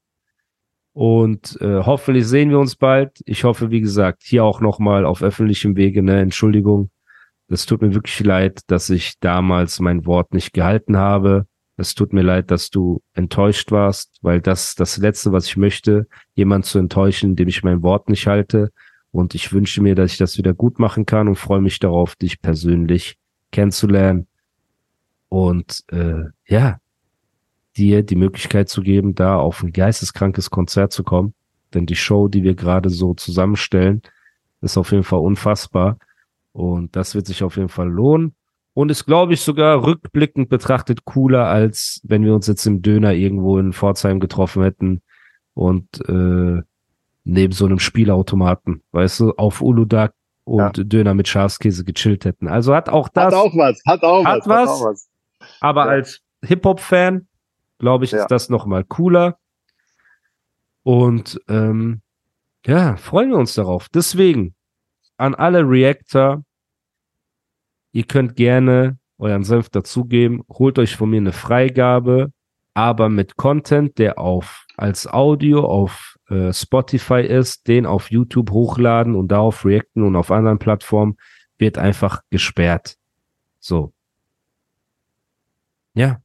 und 0.94 1.60
äh, 1.62 1.82
hoffentlich 1.84 2.28
sehen 2.28 2.52
wir 2.52 2.60
uns 2.60 2.76
bald. 2.76 3.22
Ich 3.26 3.44
hoffe, 3.44 3.72
wie 3.72 3.82
gesagt, 3.82 4.24
hier 4.24 4.44
auch 4.44 4.62
nochmal 4.62 5.06
auf 5.06 5.24
öffentlichem 5.24 5.76
Wege, 5.76 6.04
ne, 6.04 6.22
Entschuldigung. 6.22 6.90
Es 7.48 7.66
tut 7.66 7.82
mir 7.82 7.94
wirklich 7.94 8.20
leid, 8.22 8.62
dass 8.68 8.90
ich 8.90 9.20
damals 9.20 9.80
mein 9.80 10.06
Wort 10.06 10.34
nicht 10.34 10.54
gehalten 10.54 10.96
habe. 10.96 11.48
Es 11.76 11.96
tut 11.96 12.14
mir 12.14 12.22
leid, 12.22 12.50
dass 12.50 12.70
du 12.70 13.02
enttäuscht 13.14 13.72
warst, 13.72 14.18
weil 14.22 14.42
das 14.42 14.76
das 14.76 14.98
Letzte, 14.98 15.31
was 15.31 15.48
ich 15.48 15.58
möchte, 15.58 16.08
jemand 16.34 16.66
zu 16.66 16.80
enttäuschen, 16.80 17.31
indem 17.31 17.50
ich 17.50 17.64
mein 17.64 17.84
Wort 17.84 18.08
nicht 18.10 18.28
halte. 18.28 18.72
Und 19.12 19.36
ich 19.36 19.52
wünsche 19.52 19.81
mir, 19.81 19.96
dass 19.96 20.14
ich 20.14 20.18
das 20.18 20.38
wieder 20.38 20.54
gut 20.54 20.80
machen 20.80 21.06
kann 21.06 21.28
und 21.28 21.36
freue 21.36 21.62
mich 21.62 21.80
darauf, 21.80 22.16
dich 22.16 22.42
persönlich 22.42 23.18
kennenzulernen. 23.56 24.28
Und 25.30 25.84
äh, 25.92 26.25
ja, 26.48 26.78
dir 27.78 28.04
die 28.04 28.16
Möglichkeit 28.16 28.69
zu 28.69 28.81
geben, 28.81 29.16
da 29.16 29.38
auf 29.38 29.63
ein 29.63 29.72
geisteskrankes 29.72 30.50
Konzert 30.50 30.92
zu 30.92 31.04
kommen. 31.04 31.34
Denn 31.74 31.86
die 31.86 31.96
Show, 31.96 32.28
die 32.28 32.44
wir 32.44 32.54
gerade 32.56 32.90
so 32.90 33.13
zusammenstellen, 33.13 34.02
ist 34.62 34.78
auf 34.78 34.92
jeden 34.92 35.04
Fall 35.04 35.19
unfassbar. 35.19 35.98
Und 36.52 36.96
das 36.96 37.16
wird 37.16 37.28
sich 37.28 37.44
auf 37.44 37.56
jeden 37.56 37.69
Fall 37.69 37.90
lohnen. 37.90 38.36
Und 38.74 38.92
ist, 38.92 39.06
glaube 39.06 39.34
ich, 39.34 39.42
sogar 39.42 39.86
rückblickend 39.86 40.50
betrachtet 40.50 41.06
cooler, 41.06 41.48
als 41.48 42.02
wenn 42.04 42.25
wir 42.25 42.36
uns 42.36 42.48
jetzt 42.48 42.66
im 42.66 42.81
Döner 42.81 43.13
irgendwo 43.13 43.57
in 43.57 43.72
Pforzheim 43.72 44.19
getroffen 44.19 44.63
hätten 44.63 45.02
und 45.54 45.88
äh, 46.10 46.62
neben 47.24 47.54
so 47.54 47.66
einem 47.66 47.80
Spielautomaten, 47.80 48.84
weißt 48.92 49.22
du, 49.22 49.31
auf 49.38 49.62
Uludag 49.62 50.13
und 50.45 50.94
Döner 50.94 51.13
mit 51.13 51.27
Schafskäse 51.27 51.83
gechillt 51.83 52.24
hätten. 52.25 52.47
Also 52.47 52.74
hat 52.74 52.88
auch 52.89 53.09
das, 53.09 53.25
Hat 53.25 53.33
auch 53.33 53.53
was, 53.56 53.81
hat 53.86 54.03
auch 54.03 54.23
Hat 54.23 54.47
was, 54.47 54.47
was? 54.47 54.69
Hat 54.69 54.69
auch 54.69 54.85
was. 54.85 55.09
aber 55.59 55.85
Ja. 55.85 55.92
als 55.92 56.21
Hip-Hop-Fan, 56.44 57.28
glaube 57.80 58.06
ich, 58.06 58.11
Ja. 58.11 58.19
ist 58.21 58.28
das 58.31 58.49
noch 58.49 58.66
mal 58.66 58.83
cooler. 58.83 59.37
Und 60.83 61.40
ähm, 61.49 62.02
ja, 62.66 62.95
freuen 62.97 63.31
wir 63.31 63.37
uns 63.37 63.54
darauf. 63.56 63.90
Deswegen 63.90 64.56
an 65.18 65.33
alle 65.35 65.61
Reactor, 65.68 66.44
ihr 67.92 68.04
könnt 68.04 68.35
gerne 68.35 68.97
euren 69.18 69.44
Senf 69.44 69.69
dazugeben. 69.69 70.44
Holt 70.49 70.78
euch 70.78 70.95
von 70.95 71.09
mir 71.09 71.18
eine 71.18 71.31
Freigabe, 71.31 72.31
aber 72.73 73.09
mit 73.09 73.35
Content, 73.37 73.97
der 73.97 74.19
auf 74.19 74.66
als 74.78 75.07
Audio 75.07 75.66
auf 75.66 76.15
äh, 76.30 76.52
Spotify 76.54 77.22
ist, 77.22 77.68
den 77.68 77.86
auf 77.86 78.12
YouTube 78.12 78.52
hochladen 78.52 79.16
und 79.16 79.30
darauf 79.30 79.66
reacten 79.66 80.04
und 80.04 80.16
auf 80.16 80.32
anderen 80.32 80.60
Plattformen 80.60 81.18
wird 81.58 81.78
einfach 81.78 82.22
gesperrt. 82.30 82.98
So. 83.60 83.94
Ja. 85.94 86.22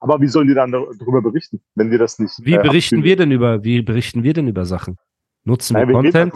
Aber 0.00 0.20
wie 0.20 0.28
sollen 0.28 0.48
die 0.48 0.54
dann 0.54 0.72
dar- 0.72 0.86
darüber 0.98 1.20
berichten, 1.22 1.60
wenn 1.74 1.90
wir 1.90 1.98
das 1.98 2.18
nicht 2.18 2.34
Wie 2.42 2.54
äh, 2.54 2.56
berichten 2.62 2.96
abspielen? 2.96 3.04
wir 3.04 3.16
denn 3.16 3.32
über, 3.32 3.64
wie 3.64 3.82
berichten 3.82 4.22
wir 4.22 4.32
denn 4.32 4.48
über 4.48 4.64
Sachen? 4.64 4.96
Nutzen 5.44 5.74
Nein, 5.74 5.88
wir 5.88 5.94
wir 5.94 6.02
Content? 6.12 6.34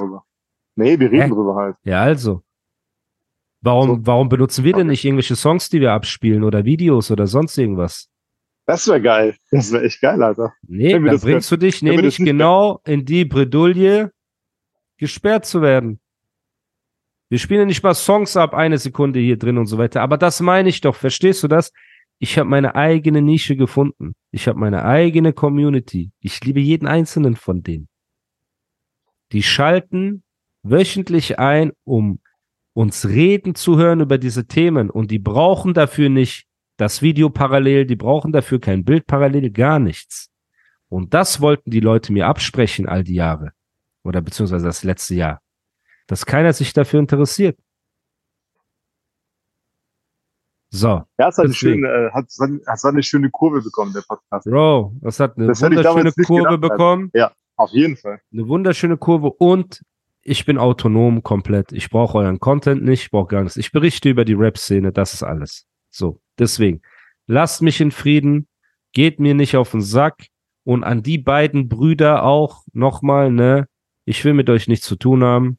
Nee, 0.77 0.99
wir 0.99 1.11
reden 1.11 1.23
Hä? 1.23 1.29
darüber 1.29 1.55
halt. 1.57 1.77
Ja, 1.85 2.03
also. 2.03 2.43
Warum, 3.61 3.89
So. 4.01 4.07
warum 4.07 4.29
benutzen 4.29 4.65
wir 4.65 4.73
denn 4.73 4.83
Okay. 4.83 4.91
nicht 4.91 5.05
irgendwelche 5.05 5.37
Songs, 5.37 5.71
die 5.71 5.81
wir 5.81 5.93
abspielen 5.93 6.45
oder 6.45 6.65
Videos 6.65 7.11
oder 7.11 7.27
sonst 7.27 7.57
irgendwas? 7.57 8.11
Das 8.66 8.88
wäre 8.88 9.02
geil. 9.02 9.37
Das 9.50 9.73
wäre 9.73 9.85
echt 9.85 10.00
geil, 10.00 10.23
Alter. 10.23 10.54
Nee, 10.66 10.92
dann 10.92 11.21
bringst 11.21 11.50
du 11.50 11.56
dich 11.56 11.83
nämlich 11.83 12.16
genau 12.16 12.80
in 12.85 13.04
die 13.04 13.25
Bredouille, 13.25 14.11
gesperrt 14.97 15.44
zu 15.44 15.61
werden. 15.61 16.00
Wir 17.28 17.38
spielen 17.38 17.61
ja 17.61 17.66
nicht 17.66 17.83
mal 17.83 17.94
Songs 17.94 18.37
ab, 18.37 18.54
eine 18.54 18.78
Sekunde 18.78 19.18
hier 19.18 19.38
drin 19.38 19.59
und 19.59 19.66
so 19.66 19.76
weiter. 19.76 20.02
Aber 20.02 20.16
das 20.16 20.40
meine 20.40 20.68
ich 20.68 20.80
doch, 20.80 20.94
verstehst 20.94 21.42
du 21.42 21.49
das? 21.49 21.73
Ich 22.18 22.38
habe 22.38 22.49
meine 22.49 22.75
eigene 22.75 23.21
Nische 23.23 23.56
gefunden. 23.56 24.14
Ich 24.30 24.47
habe 24.47 24.59
meine 24.59 24.85
eigene 24.85 25.33
Community. 25.33 26.12
Ich 26.21 26.42
liebe 26.44 26.61
jeden 26.61 26.87
einzelnen 26.87 27.37
von 27.37 27.62
denen. 27.62 27.88
Die 29.33 29.42
schalten 29.42 30.23
wöchentlich 30.62 31.38
ein, 31.38 31.73
um 31.85 32.21
uns 32.73 33.09
reden 33.09 33.54
zu 33.54 33.78
hören 33.78 34.00
über 34.00 34.16
diese 34.16 34.47
Themen. 34.47 34.88
Und 34.90 35.11
die 35.11 35.18
brauchen 35.18 35.75
dafür 35.75 36.09
nicht 36.09 36.47
das 36.76 37.02
Video 37.02 37.31
parallel, 37.31 37.87
die 37.87 37.97
brauchen 37.97 38.33
dafür 38.33 38.61
kein 38.61 38.85
Bild 38.85 39.07
parallel, 39.07 39.50
gar 39.50 39.78
nichts. 39.78 40.31
Und 40.88 41.14
das 41.14 41.40
wollten 41.40 41.71
die 41.71 41.81
Leute 41.81 42.12
mir 42.12 42.26
absprechen 42.26 42.88
all 42.88 43.04
die 43.04 43.14
Jahre. 43.14 43.52
Oder 44.04 44.21
beziehungsweise 44.21 44.66
das 44.66 44.85
letzte 44.85 45.14
Jahr. 45.14 45.40
Dass 46.07 46.26
keiner 46.26 46.52
sich 46.52 46.73
dafür 46.73 47.00
interessiert. 47.00 47.59
So. 50.71 51.02
Ja, 51.19 51.28
es 51.28 51.38
hat 51.38 51.45
eine, 51.45 51.54
schöne, 51.54 51.87
äh, 51.87 52.11
hat, 52.11 52.26
hat 52.40 52.66
hat 52.66 52.85
eine 52.85 53.02
schöne 53.02 53.31
Kurve 53.31 53.62
bekommen, 53.62 53.93
der 53.93 54.02
Podcast. 54.02 54.45
Bro, 54.45 54.93
das 55.00 55.21
hat 55.21 55.37
eine 55.37 55.47
Das 55.47 55.62
wunderschöne 55.62 56.12
Kurve 56.12 56.43
gedacht, 56.43 56.62
Alter. 56.62 56.69
bekommen. 56.69 57.12
Auf 57.57 57.71
jeden 57.71 57.97
Fall. 57.97 58.21
Eine 58.33 58.49
wunderschöne 58.49 58.97
Kurve 58.97 59.31
und 59.31 59.83
ich 60.23 60.45
bin 60.45 60.59
autonom 60.59 61.23
komplett. 61.23 61.71
Ich 61.73 61.90
brauche 61.90 62.19
euren 62.19 62.40
Content 62.40 62.83
nicht, 62.83 63.02
ich 63.04 63.11
brauche 63.11 63.28
gar 63.28 63.43
nichts. 63.43 63.57
Ich 63.57 63.71
berichte 63.71 64.09
über 64.09 64.25
die 64.25 64.35
Rap-Szene, 64.35 64.90
das 64.90 65.14
ist 65.14 65.23
alles. 65.23 65.66
So, 65.95 66.21
deswegen, 66.41 66.83
lasst 67.29 67.63
mich 67.63 67.81
in 67.81 67.93
Frieden, 67.93 68.49
geht 68.91 69.21
mir 69.21 69.35
nicht 69.35 69.57
auf 69.57 69.71
den 69.71 69.81
Sack 69.81 70.27
und 70.65 70.83
an 70.83 71.05
die 71.05 71.19
beiden 71.19 71.69
Brüder 71.69 72.25
auch 72.25 72.65
nochmal, 72.73 73.31
ne, 73.31 73.69
ich 74.05 74.25
will 74.25 74.35
mit 74.35 74.51
euch 74.51 74.67
nichts 74.67 74.87
zu 74.87 74.97
tun 74.97 75.23
haben. 75.23 75.57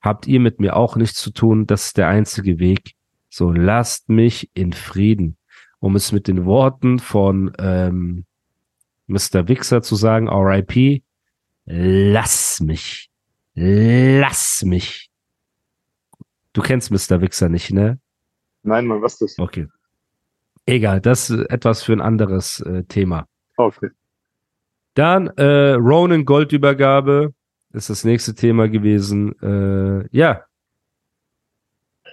Habt 0.00 0.28
ihr 0.28 0.38
mit 0.38 0.60
mir 0.60 0.76
auch 0.76 0.94
nichts 0.94 1.20
zu 1.20 1.32
tun, 1.32 1.66
das 1.66 1.86
ist 1.86 1.96
der 1.96 2.06
einzige 2.06 2.60
Weg. 2.60 2.94
So, 3.28 3.50
lasst 3.50 4.08
mich 4.08 4.50
in 4.54 4.72
Frieden. 4.72 5.36
Um 5.80 5.96
es 5.96 6.12
mit 6.12 6.28
den 6.28 6.44
Worten 6.44 7.00
von 7.00 7.52
ähm, 7.58 8.26
Mr. 9.08 9.48
Wichser 9.48 9.82
zu 9.82 9.96
sagen, 9.96 10.28
RIP, 10.28 11.02
lass 11.64 12.60
mich. 12.60 13.10
Lass 13.54 14.62
mich. 14.62 15.10
Du 16.52 16.62
kennst 16.62 16.92
Mr. 16.92 17.20
Wichser 17.20 17.48
nicht, 17.48 17.72
ne? 17.72 17.98
Nein, 18.62 18.86
Mann, 18.86 19.02
was 19.02 19.14
ist 19.14 19.38
das? 19.38 19.38
Okay. 19.38 19.66
Egal, 20.66 21.00
das 21.00 21.30
ist 21.30 21.50
etwas 21.50 21.82
für 21.82 21.92
ein 21.92 22.00
anderes 22.00 22.60
äh, 22.60 22.84
Thema. 22.84 23.26
Okay. 23.56 23.90
Dann 24.94 25.28
äh, 25.36 25.72
Ronan 25.72 26.24
Goldübergabe 26.24 27.32
ist 27.72 27.90
das 27.90 28.04
nächste 28.04 28.34
Thema 28.34 28.68
gewesen. 28.68 29.34
Äh, 29.40 30.08
ja. 30.16 30.44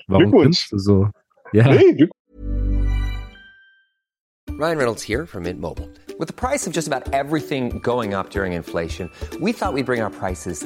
Warum 0.08 0.32
Glückwunsch. 0.32 0.70
du 0.70 0.78
so? 0.78 1.10
Ja. 1.52 1.68
Nee, 1.74 1.94
Glück 1.94 2.12
Ryan 4.60 4.78
Reynolds 4.80 5.04
here 5.04 5.28
from 5.28 5.44
Mint 5.44 5.60
Mobile. 5.60 5.88
With 6.18 6.28
the 6.28 6.34
price 6.34 6.66
of 6.66 6.74
just 6.74 6.88
about 6.88 7.14
everything 7.14 7.78
going 7.84 8.16
up 8.16 8.32
during 8.32 8.54
inflation, 8.54 9.12
we 9.40 9.54
thought 9.54 9.74
we'd 9.74 9.86
bring 9.86 10.02
our 10.02 10.10
prices 10.10 10.66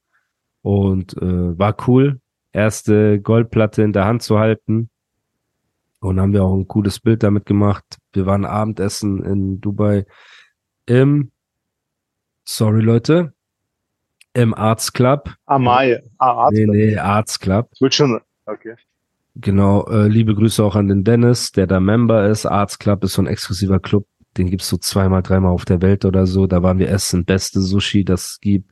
und 0.61 1.17
äh, 1.17 1.57
war 1.57 1.75
cool, 1.87 2.19
erste 2.51 3.19
Goldplatte 3.19 3.81
in 3.83 3.93
der 3.93 4.05
Hand 4.05 4.23
zu 4.23 4.39
halten. 4.39 4.89
Und 5.99 6.19
haben 6.19 6.33
wir 6.33 6.43
auch 6.43 6.55
ein 6.55 6.67
cooles 6.67 6.99
Bild 6.99 7.21
damit 7.21 7.45
gemacht. 7.45 7.99
Wir 8.13 8.25
waren 8.25 8.43
Abendessen 8.43 9.23
in 9.23 9.61
Dubai 9.61 10.05
im, 10.87 11.31
sorry 12.43 12.81
Leute, 12.81 13.33
im 14.33 14.53
Arts 14.53 14.93
Club. 14.93 15.35
Amai. 15.45 16.01
Ah, 16.17 16.45
Arzt. 16.45 16.53
Nee, 16.57 16.65
nee, 16.65 16.97
Arts 16.97 17.39
Club. 17.39 17.69
Ich 17.73 17.81
würde 17.81 17.95
schon. 17.95 18.21
Okay. 18.45 18.75
Genau, 19.35 19.85
äh, 19.87 20.07
liebe 20.07 20.35
Grüße 20.35 20.63
auch 20.63 20.75
an 20.75 20.87
den 20.87 21.03
Dennis, 21.03 21.51
der 21.51 21.67
da 21.67 21.79
Member 21.79 22.27
ist. 22.27 22.45
Arts 22.45 22.79
Club 22.79 23.03
ist 23.03 23.13
so 23.13 23.21
ein 23.21 23.27
exklusiver 23.27 23.79
Club, 23.79 24.05
den 24.37 24.49
gibt's 24.49 24.67
so 24.67 24.77
zweimal, 24.77 25.21
dreimal 25.21 25.51
auf 25.51 25.65
der 25.65 25.81
Welt 25.81 26.03
oder 26.03 26.25
so. 26.25 26.47
Da 26.47 26.63
waren 26.63 26.79
wir 26.79 26.89
essen, 26.89 27.25
beste 27.25 27.61
Sushi, 27.61 28.03
das 28.03 28.31
es 28.31 28.39
gibt, 28.41 28.71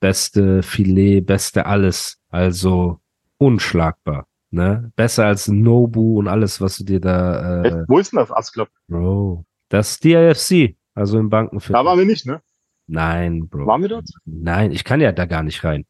beste 0.00 0.62
Filet, 0.62 1.20
beste 1.20 1.66
alles. 1.66 2.18
Also 2.30 3.00
unschlagbar. 3.38 4.26
Ne? 4.50 4.90
Besser 4.96 5.26
als 5.26 5.48
Nobu 5.48 6.18
und 6.18 6.28
alles, 6.28 6.60
was 6.60 6.78
du 6.78 6.84
dir 6.84 7.00
da, 7.00 7.62
äh, 7.64 7.84
Wo 7.86 7.98
ist 7.98 8.12
denn 8.12 8.18
das 8.18 8.30
Arztclub? 8.30 8.68
Bro. 8.88 9.44
Das 9.68 9.92
ist 9.92 10.04
DIFC, 10.04 10.76
also 10.94 11.18
im 11.18 11.28
Bankenviertel. 11.28 11.74
Da 11.74 11.84
waren 11.84 11.98
wir 11.98 12.06
nicht, 12.06 12.26
ne? 12.26 12.40
Nein, 12.86 13.48
Bro. 13.48 13.66
Waren 13.66 13.82
wir 13.82 13.88
dort? 13.90 14.08
Nein, 14.24 14.72
ich 14.72 14.84
kann 14.84 15.00
ja 15.00 15.12
da 15.12 15.26
gar 15.26 15.42
nicht 15.42 15.62
rein. 15.64 15.84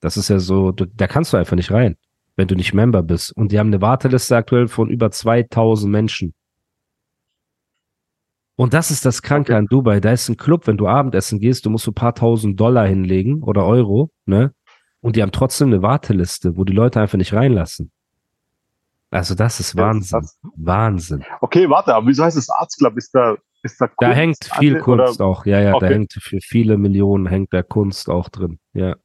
Das 0.00 0.16
ist 0.16 0.28
ja 0.28 0.38
so, 0.38 0.70
du, 0.70 0.86
da 0.86 1.08
kannst 1.08 1.32
du 1.32 1.36
einfach 1.36 1.56
nicht 1.56 1.72
rein, 1.72 1.96
wenn 2.36 2.46
du 2.46 2.54
nicht 2.54 2.72
Member 2.72 3.02
bist. 3.02 3.36
Und 3.36 3.50
die 3.50 3.58
haben 3.58 3.68
eine 3.68 3.80
Warteliste 3.80 4.36
aktuell 4.36 4.68
von 4.68 4.88
über 4.88 5.10
2000 5.10 5.90
Menschen. 5.90 6.34
Und 8.56 8.72
das 8.72 8.90
ist 8.90 9.04
das 9.04 9.20
Kranke 9.22 9.54
an 9.56 9.66
Dubai. 9.66 10.00
Da 10.00 10.12
ist 10.12 10.28
ein 10.28 10.36
Club, 10.38 10.66
wenn 10.66 10.78
du 10.78 10.88
Abendessen 10.88 11.38
gehst, 11.40 11.66
du 11.66 11.70
musst 11.70 11.84
so 11.84 11.90
ein 11.90 11.94
paar 11.94 12.14
tausend 12.14 12.58
Dollar 12.58 12.86
hinlegen 12.86 13.42
oder 13.42 13.66
Euro, 13.66 14.10
ne? 14.24 14.52
Und 15.00 15.14
die 15.16 15.22
haben 15.22 15.30
trotzdem 15.32 15.68
eine 15.68 15.82
Warteliste, 15.82 16.56
wo 16.56 16.64
die 16.64 16.72
Leute 16.72 17.00
einfach 17.00 17.18
nicht 17.18 17.34
reinlassen. 17.34 17.90
Also 19.10 19.34
das 19.34 19.60
ist 19.60 19.76
Wahnsinn. 19.76 20.20
das- 20.20 20.38
Wahnsinn. 20.56 21.22
Okay, 21.40 21.68
warte, 21.68 21.94
aber 21.94 22.06
wieso 22.08 22.24
heißt 22.24 22.36
es 22.36 22.48
Arztclub? 22.50 22.96
Ist 22.96 23.14
da, 23.14 23.36
ist 23.62 23.80
da 23.80 23.86
Da 23.86 23.92
Kunst 24.06 24.16
hängt 24.16 24.44
viel 24.58 24.78
Kunst 24.80 25.20
oder- 25.20 25.26
auch. 25.28 25.46
Ja, 25.46 25.60
ja, 25.60 25.70
da 25.72 25.76
Okay. 25.76 25.94
hängt 25.94 26.12
für 26.14 26.40
viele 26.40 26.76
Millionen 26.78 27.26
hängt 27.26 27.52
da 27.52 27.62
Kunst 27.62 28.08
auch 28.08 28.28
drin. 28.30 28.58
Ja. 28.72 28.96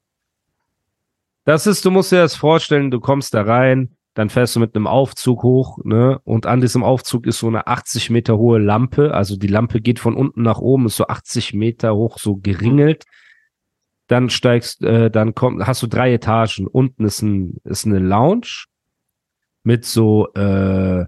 Das 1.43 1.67
ist, 1.67 1.83
du 1.85 1.91
musst 1.91 2.11
dir 2.11 2.21
das 2.21 2.35
vorstellen, 2.35 2.89
du 2.89 2.99
kommst 2.99 3.33
da 3.33 3.41
rein, 3.43 3.95
dann 4.13 4.29
fährst 4.29 4.55
du 4.55 4.59
mit 4.59 4.75
einem 4.75 4.87
Aufzug 4.87 5.43
hoch, 5.43 5.77
ne? 5.83 6.19
Und 6.25 6.45
an 6.45 6.59
diesem 6.59 6.83
Aufzug 6.83 7.25
ist 7.25 7.39
so 7.39 7.47
eine 7.47 7.67
80 7.67 8.09
Meter 8.09 8.37
hohe 8.37 8.59
Lampe. 8.59 9.13
Also 9.13 9.37
die 9.37 9.47
Lampe 9.47 9.79
geht 9.79 9.99
von 9.99 10.15
unten 10.15 10.41
nach 10.41 10.59
oben, 10.59 10.87
ist 10.87 10.97
so 10.97 11.07
80 11.07 11.53
Meter 11.53 11.95
hoch, 11.95 12.17
so 12.19 12.35
geringelt. 12.35 13.05
Dann 14.07 14.29
steigst, 14.29 14.83
äh, 14.83 15.09
dann 15.09 15.33
kommt, 15.33 15.65
hast 15.65 15.81
du 15.81 15.87
drei 15.87 16.13
Etagen. 16.13 16.67
Unten 16.67 17.05
ist 17.05 17.21
ein, 17.21 17.61
ist 17.63 17.85
eine 17.85 17.99
Lounge 17.99 18.65
mit 19.63 19.85
so, 19.85 20.27
äh, 20.33 21.05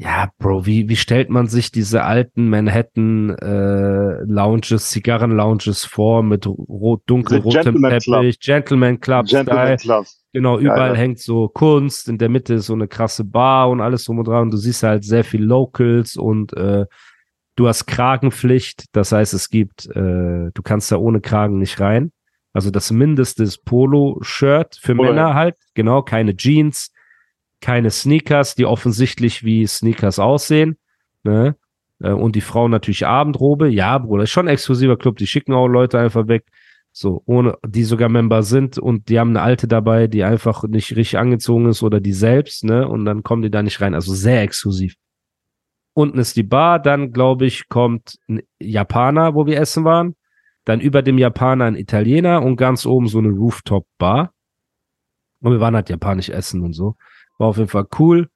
ja, 0.00 0.30
Bro, 0.38 0.64
wie, 0.64 0.88
wie 0.88 0.94
stellt 0.94 1.28
man 1.28 1.48
sich 1.48 1.72
diese 1.72 2.04
alten 2.04 2.48
Manhattan 2.48 3.30
äh, 3.30 4.22
Lounges, 4.22 4.90
Zigarren-Lounges 4.90 5.84
vor 5.86 6.22
mit 6.22 6.46
rot, 6.46 7.02
dunkelrotem. 7.06 7.82
Teppich, 7.82 8.38
Gentleman 8.38 9.00
Club 9.00 9.26
Gentleman. 9.26 9.76
Club. 9.76 10.06
Genau, 10.32 10.56
überall 10.60 10.92
ja. 10.92 10.96
hängt 10.96 11.18
so 11.18 11.48
Kunst, 11.48 12.08
in 12.08 12.16
der 12.16 12.28
Mitte 12.28 12.54
ist 12.54 12.66
so 12.66 12.74
eine 12.74 12.86
krasse 12.86 13.24
Bar 13.24 13.70
und 13.70 13.80
alles 13.80 14.04
drum 14.04 14.20
und 14.20 14.28
dran. 14.28 14.42
Und 14.42 14.50
du 14.52 14.56
siehst 14.56 14.84
halt 14.84 15.02
sehr 15.02 15.24
viel 15.24 15.42
Locals 15.42 16.16
und 16.16 16.56
äh, 16.56 16.86
du 17.56 17.66
hast 17.66 17.86
Kragenpflicht. 17.86 18.84
Das 18.92 19.10
heißt, 19.10 19.34
es 19.34 19.50
gibt, 19.50 19.86
äh, 19.86 20.52
du 20.54 20.62
kannst 20.62 20.92
da 20.92 20.96
ohne 20.98 21.20
Kragen 21.20 21.58
nicht 21.58 21.80
rein. 21.80 22.12
Also 22.52 22.70
das 22.70 22.92
Mindeste 22.92 23.42
ist 23.42 23.64
Polo-Shirt 23.64 24.78
für 24.80 24.92
Oh, 24.92 25.02
Männer 25.02 25.30
ja. 25.30 25.34
halt, 25.34 25.56
genau, 25.74 26.02
keine 26.02 26.36
Jeans, 26.36 26.92
keine 27.60 27.90
Sneakers, 27.90 28.54
die 28.54 28.66
offensichtlich 28.66 29.44
wie 29.44 29.66
Sneakers 29.66 30.18
aussehen. 30.18 30.76
Ne? 31.22 31.56
Äh, 32.00 32.10
Und 32.10 32.36
die 32.36 32.40
Frauen 32.40 32.70
natürlich 32.70 33.06
Abendrobe. 33.06 33.68
Ja, 33.68 33.98
Bruder, 33.98 34.24
ist 34.24 34.30
schon 34.30 34.46
ein 34.46 34.54
exklusiver 34.54 34.96
Club. 34.96 35.16
Die 35.16 35.26
schicken 35.26 35.52
auch 35.52 35.68
Leute 35.68 35.98
einfach 35.98 36.28
weg. 36.28 36.44
So, 36.92 37.22
ohne, 37.26 37.56
die 37.66 37.84
sogar 37.84 38.08
Member 38.08 38.42
sind 38.42 38.78
und 38.78 39.08
die 39.08 39.20
haben 39.20 39.30
eine 39.30 39.42
alte 39.42 39.68
dabei, 39.68 40.06
die 40.08 40.24
einfach 40.24 40.64
nicht 40.64 40.90
richtig 40.96 41.18
angezogen 41.18 41.68
ist 41.68 41.82
oder 41.82 42.00
die 42.00 42.12
selbst, 42.12 42.64
ne? 42.64 42.88
Und 42.88 43.04
dann 43.04 43.22
kommen 43.22 43.42
die 43.42 43.50
da 43.50 43.62
nicht 43.62 43.80
rein. 43.80 43.94
Also 43.94 44.14
sehr 44.14 44.42
exklusiv. 44.42 44.94
Unten 45.92 46.18
ist 46.18 46.36
die 46.36 46.42
Bar, 46.42 46.80
dann 46.80 47.12
glaube 47.12 47.46
ich 47.46 47.68
kommt 47.68 48.18
ein 48.28 48.42
Japaner, 48.58 49.34
wo 49.34 49.46
wir 49.46 49.60
essen 49.60 49.84
waren. 49.84 50.16
Dann 50.64 50.80
über 50.80 51.02
dem 51.02 51.18
Japaner 51.18 51.66
ein 51.66 51.76
Italiener 51.76 52.42
und 52.42 52.56
ganz 52.56 52.84
oben 52.84 53.06
so 53.06 53.18
eine 53.18 53.30
Rooftop-Bar. 53.30 54.32
Und 55.40 55.52
wir 55.52 55.60
waren 55.60 55.74
halt 55.74 55.88
japanisch 55.88 56.30
essen 56.30 56.62
und 56.62 56.72
so. 56.72 56.96
War 57.38 57.48
auf 57.48 57.56
jeden 57.56 57.68
Fall 57.68 57.86
cool. 57.98 58.28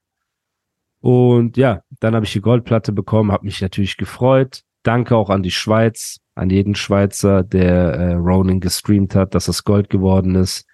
Und 1.00 1.56
ja, 1.56 1.82
dann 2.00 2.14
habe 2.14 2.25
ich 2.25 2.32
die 2.32 2.40
Goldplatte 2.40 2.92
bekommen, 2.92 3.32
habe 3.32 3.44
mich 3.44 3.61
natürlich 3.61 3.97
gefreut. 3.97 4.62
danke 4.85 5.16
auch 5.16 5.30
an 5.30 5.42
die 5.42 5.50
Schweiz, 5.50 6.18
an 6.35 6.50
jeden 6.50 6.75
Schweizer, 6.75 7.42
der 7.42 7.94
äh, 7.94 8.14
Ronin 8.14 8.61
gestreamt 8.61 9.14
hat, 9.14 9.35
dass 9.35 9.49
es 9.49 9.64
Gold 9.64 9.90
geworden 9.90 10.35
ist. 10.35 10.66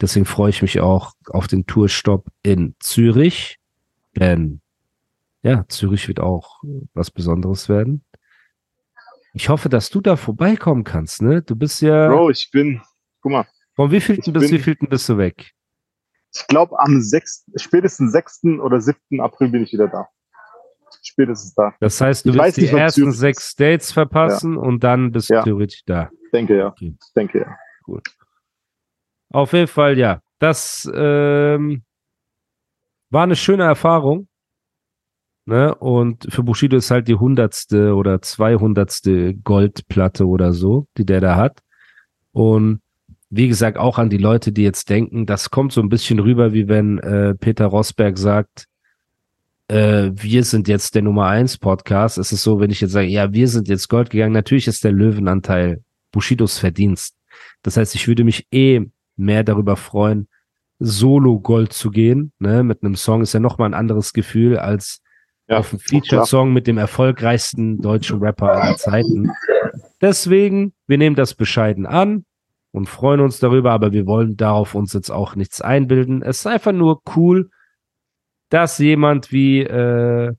Deswegen 0.00 0.24
freue 0.24 0.50
ich 0.50 0.62
mich 0.62 0.80
auch 0.80 1.12
auf 1.28 1.46
den 1.46 1.66
Tourstopp 1.66 2.26
in 2.42 2.74
Zürich. 2.80 3.58
Denn 4.16 4.60
ja, 5.42 5.66
Zürich 5.68 6.08
wird 6.08 6.20
auch 6.20 6.62
was 6.94 7.10
Besonderes 7.10 7.68
werden. 7.68 8.04
Ich 9.32 9.48
hoffe, 9.48 9.68
dass 9.68 9.90
du 9.90 10.00
da 10.00 10.16
vorbeikommen 10.16 10.84
kannst, 10.84 11.22
ne? 11.22 11.42
Du 11.42 11.54
bist 11.54 11.82
ja. 11.82 12.08
Bro, 12.08 12.30
ich 12.30 12.50
bin, 12.50 12.80
guck 13.20 13.32
mal, 13.32 13.46
Von 13.74 13.90
wievielten 13.90 14.32
bis 14.32 14.50
wievielten 14.50 14.88
bist 14.88 15.08
du 15.08 15.18
weg? 15.18 15.52
Ich 16.34 16.46
glaube 16.46 16.78
am 16.78 17.00
6., 17.00 17.46
spätestens 17.56 18.12
6. 18.12 18.44
oder 18.62 18.80
7. 18.80 19.20
April 19.20 19.48
bin 19.48 19.62
ich 19.62 19.72
wieder 19.72 19.88
da. 19.88 20.08
Spätestens 21.02 21.54
da. 21.54 21.74
Das 21.80 22.00
heißt, 22.00 22.24
du 22.26 22.30
Ich 22.30 22.34
wirst 22.34 22.44
weiß 22.44 22.54
die 22.56 22.60
nicht, 22.62 22.72
ersten 22.72 23.12
sechs 23.12 23.54
Dates 23.54 23.92
verpassen 23.92 24.56
und 24.56 24.84
dann 24.84 25.12
bist 25.12 25.30
Ja. 25.30 25.38
du 25.40 25.44
theoretisch 25.44 25.82
da. 25.86 26.10
Denke 26.32 26.56
ja. 26.58 26.68
Okay. 26.68 26.96
Denke 27.16 27.40
ja. 27.40 27.56
Auf 29.32 29.52
jeden 29.52 29.68
Fall, 29.68 29.96
ja. 29.98 30.20
Das 30.38 30.90
ähm, 30.94 31.84
war 33.10 33.22
eine 33.24 33.36
schöne 33.36 33.64
Erfahrung. 33.64 34.28
Ne? 35.46 35.74
Und 35.74 36.26
für 36.32 36.42
Bushido 36.42 36.76
ist 36.76 36.90
halt 36.90 37.08
die 37.08 37.14
hundertste 37.14 37.94
oder 37.94 38.20
zweihundertste 38.22 39.34
Goldplatte 39.36 40.26
oder 40.26 40.52
so, 40.52 40.86
die 40.96 41.06
der 41.06 41.20
da 41.20 41.36
hat. 41.36 41.60
Und 42.32 42.80
wie 43.30 43.46
gesagt, 43.46 43.78
auch 43.78 43.98
an 43.98 44.10
die 44.10 44.18
Leute, 44.18 44.50
die 44.50 44.64
jetzt 44.64 44.90
denken, 44.90 45.24
das 45.24 45.50
kommt 45.50 45.72
so 45.72 45.80
ein 45.80 45.88
bisschen 45.88 46.18
rüber, 46.18 46.52
wie 46.52 46.68
wenn 46.68 46.98
äh, 46.98 47.34
Peter 47.36 47.66
Rosberg 47.66 48.18
sagt, 48.18 48.66
äh, 49.68 50.10
wir 50.12 50.42
sind 50.42 50.66
jetzt 50.66 50.96
der 50.96 51.02
Nummer 51.02 51.28
eins 51.28 51.56
Podcast. 51.56 52.18
Es 52.18 52.32
ist 52.32 52.42
so, 52.42 52.58
wenn 52.58 52.72
ich 52.72 52.80
jetzt 52.80 52.90
sage, 52.90 53.06
ja, 53.06 53.32
wir 53.32 53.46
sind 53.46 53.68
jetzt 53.68 53.88
Gold 53.88 54.10
gegangen, 54.10 54.32
natürlich 54.32 54.66
ist 54.66 54.82
der 54.82 54.90
Löwenanteil 54.90 55.82
Bushidos 56.10 56.58
Verdienst. 56.58 57.14
Das 57.62 57.76
heißt, 57.76 57.94
ich 57.94 58.08
würde 58.08 58.24
mich 58.24 58.48
eh 58.50 58.80
mehr 59.16 59.44
darüber 59.44 59.76
freuen, 59.76 60.26
solo 60.80 61.38
Gold 61.38 61.72
zu 61.72 61.90
gehen. 61.90 62.32
Ne? 62.40 62.64
Mit 62.64 62.82
einem 62.82 62.96
Song 62.96 63.22
ist 63.22 63.32
ja 63.32 63.38
nochmal 63.38 63.68
ein 63.68 63.74
anderes 63.74 64.12
Gefühl 64.12 64.58
als 64.58 65.02
Ja, 65.46 65.58
auf 65.58 65.72
einen 65.72 65.78
Feature-Song 65.78 66.52
mit 66.52 66.66
dem 66.66 66.78
erfolgreichsten 66.78 67.80
deutschen 67.80 68.18
Rapper 68.18 68.50
aller 68.50 68.76
Zeiten. 68.76 69.30
Deswegen, 70.00 70.72
wir 70.88 70.98
nehmen 70.98 71.14
das 71.14 71.34
bescheiden 71.34 71.86
an 71.86 72.24
und 72.72 72.88
freuen 72.88 73.20
uns 73.20 73.40
darüber, 73.40 73.72
aber 73.72 73.92
wir 73.92 74.06
wollen 74.06 74.36
darauf 74.36 74.74
uns 74.74 74.92
jetzt 74.92 75.10
auch 75.10 75.34
nichts 75.34 75.60
einbilden. 75.60 76.22
Es 76.22 76.40
ist 76.40 76.46
einfach 76.46 76.72
nur 76.72 77.02
cool, 77.16 77.50
dass 78.48 78.78
jemand 78.78 79.32
wie 79.32 79.60
äh, 79.60 80.34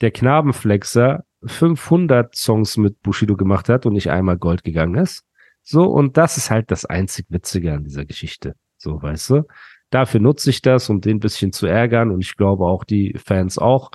der 0.00 0.10
Knabenflexer 0.10 1.24
500 1.44 2.34
Songs 2.34 2.76
mit 2.76 3.00
Bushido 3.02 3.36
gemacht 3.36 3.68
hat 3.68 3.86
und 3.86 3.94
nicht 3.94 4.10
einmal 4.10 4.38
Gold 4.38 4.64
gegangen 4.64 4.96
ist. 4.96 5.24
So, 5.62 5.84
und 5.84 6.16
das 6.16 6.36
ist 6.36 6.50
halt 6.50 6.70
das 6.70 6.84
einzig 6.84 7.26
Witzige 7.28 7.72
an 7.72 7.84
dieser 7.84 8.04
Geschichte. 8.04 8.54
So, 8.78 9.02
weißt 9.02 9.30
du? 9.30 9.42
Dafür 9.90 10.20
nutze 10.20 10.50
ich 10.50 10.62
das, 10.62 10.88
um 10.88 11.00
den 11.00 11.16
ein 11.16 11.20
bisschen 11.20 11.52
zu 11.52 11.66
ärgern 11.66 12.10
und 12.10 12.20
ich 12.20 12.36
glaube 12.36 12.64
auch 12.64 12.84
die 12.84 13.14
Fans 13.18 13.58
auch. 13.58 13.90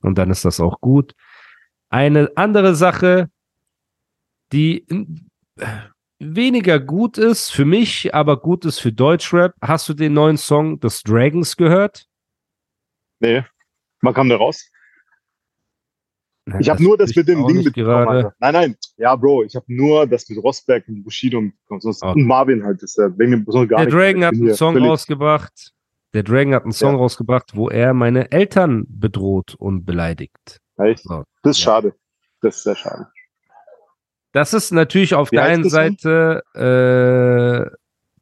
Und 0.00 0.16
dann 0.16 0.30
ist 0.30 0.44
das 0.44 0.60
auch 0.60 0.80
gut. 0.80 1.14
Eine 1.90 2.30
andere 2.36 2.74
Sache, 2.74 3.28
die 4.52 4.86
weniger 6.20 6.78
gut 6.78 7.18
ist 7.18 7.50
für 7.50 7.64
mich, 7.64 8.14
aber 8.14 8.38
gut 8.40 8.64
ist 8.64 8.78
für 8.78 8.92
Deutschrap. 8.92 9.54
Hast 9.60 9.88
du 9.88 9.94
den 9.94 10.12
neuen 10.12 10.36
Song 10.36 10.78
des 10.80 11.02
Dragons 11.02 11.56
gehört? 11.56 12.06
Nee. 13.20 13.44
Wann 14.02 14.14
kam 14.14 14.28
der 14.28 14.38
raus? 14.38 14.70
Ich 16.58 16.68
habe 16.68 16.82
nur 16.82 16.96
das 16.98 17.14
mit 17.14 17.28
dem 17.28 17.46
Ding 17.46 17.58
mitbekommen. 17.58 17.84
gerade. 18.06 18.34
Nein, 18.40 18.52
nein. 18.54 18.76
Ja, 18.96 19.14
Bro, 19.14 19.44
ich 19.44 19.54
habe 19.54 19.66
nur 19.68 20.06
das 20.06 20.28
mit 20.28 20.42
Rosberg 20.42 20.88
und 20.88 21.04
Bushido 21.04 21.40
mitbekommen. 21.40 21.80
Sonst- 21.80 22.02
Okay. 22.02 22.20
Und 22.20 22.26
Marvin 22.26 22.64
halt. 22.64 22.82
Das 22.82 22.90
ist 22.92 22.96
ja 22.98 23.16
wegen 23.18 23.32
dem 23.32 23.46
Song 23.46 23.68
gar 23.68 23.84
Der. 23.84 23.90
Dragon 23.90 24.24
hat 24.24 24.32
einen 24.34 24.54
Song 24.54 24.72
völlig- 24.74 24.88
rausgebracht. 24.88 25.72
Der 26.12 26.24
Dragon 26.24 26.54
hat 26.54 26.64
einen 26.64 26.72
Song 26.72 26.92
Ja. 26.94 26.98
rausgebracht, 26.98 27.54
wo 27.54 27.68
er 27.68 27.94
meine 27.94 28.32
Eltern 28.32 28.84
bedroht 28.88 29.54
und 29.58 29.84
beleidigt. 29.84 30.60
Echt? 30.78 31.04
So. 31.04 31.22
Das 31.42 31.56
ist 31.56 31.60
schade. 31.62 31.94
Das 32.40 32.56
ist 32.56 32.62
sehr 32.64 32.74
schade. 32.74 33.06
Das 34.32 34.54
ist 34.54 34.70
natürlich 34.70 35.14
auf 35.14 35.32
Wie 35.32 35.36
der 35.36 35.44
einen? 35.44 35.68
Seite, 35.68 36.42
äh, 36.54 37.76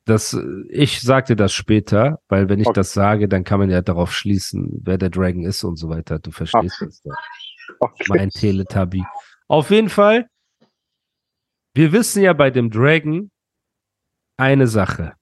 das, 0.05 0.35
ich 0.71 1.03
sagte 1.03 1.37
das 1.37 1.53
später, 1.53 2.21
weil 2.29 2.49
wenn 2.49 2.61
ich 2.61 2.67
Okay. 2.67 2.75
das 2.77 2.93
sage, 2.93 3.29
dann 3.29 3.45
kann 3.45 3.61
man 3.61 3.69
ja 3.71 3.83
darauf 3.83 4.13
schließen, 4.15 4.81
wer 4.85 4.97
der 4.97 5.11
Dragon 5.11 5.43
ist 5.45 5.65
und 5.65 5.77
so 5.77 5.91
weiter. 5.91 6.19
Du 6.19 6.31
verstehst 6.31 6.77
Ach. 6.81 6.87
das. 6.87 7.03
Ja. 7.05 7.15
Okay. 7.81 8.05
Mein 8.09 8.31
Teletubby. 8.31 9.05
Auf 9.49 9.71
jeden 9.71 9.91
Fall, 9.91 10.29
wir 11.75 11.93
wissen 11.93 12.23
ja 12.23 12.33
bei 12.33 12.51
dem 12.51 12.71
Dragon 12.71 13.31
eine 14.39 14.67
Sache. 14.67 15.13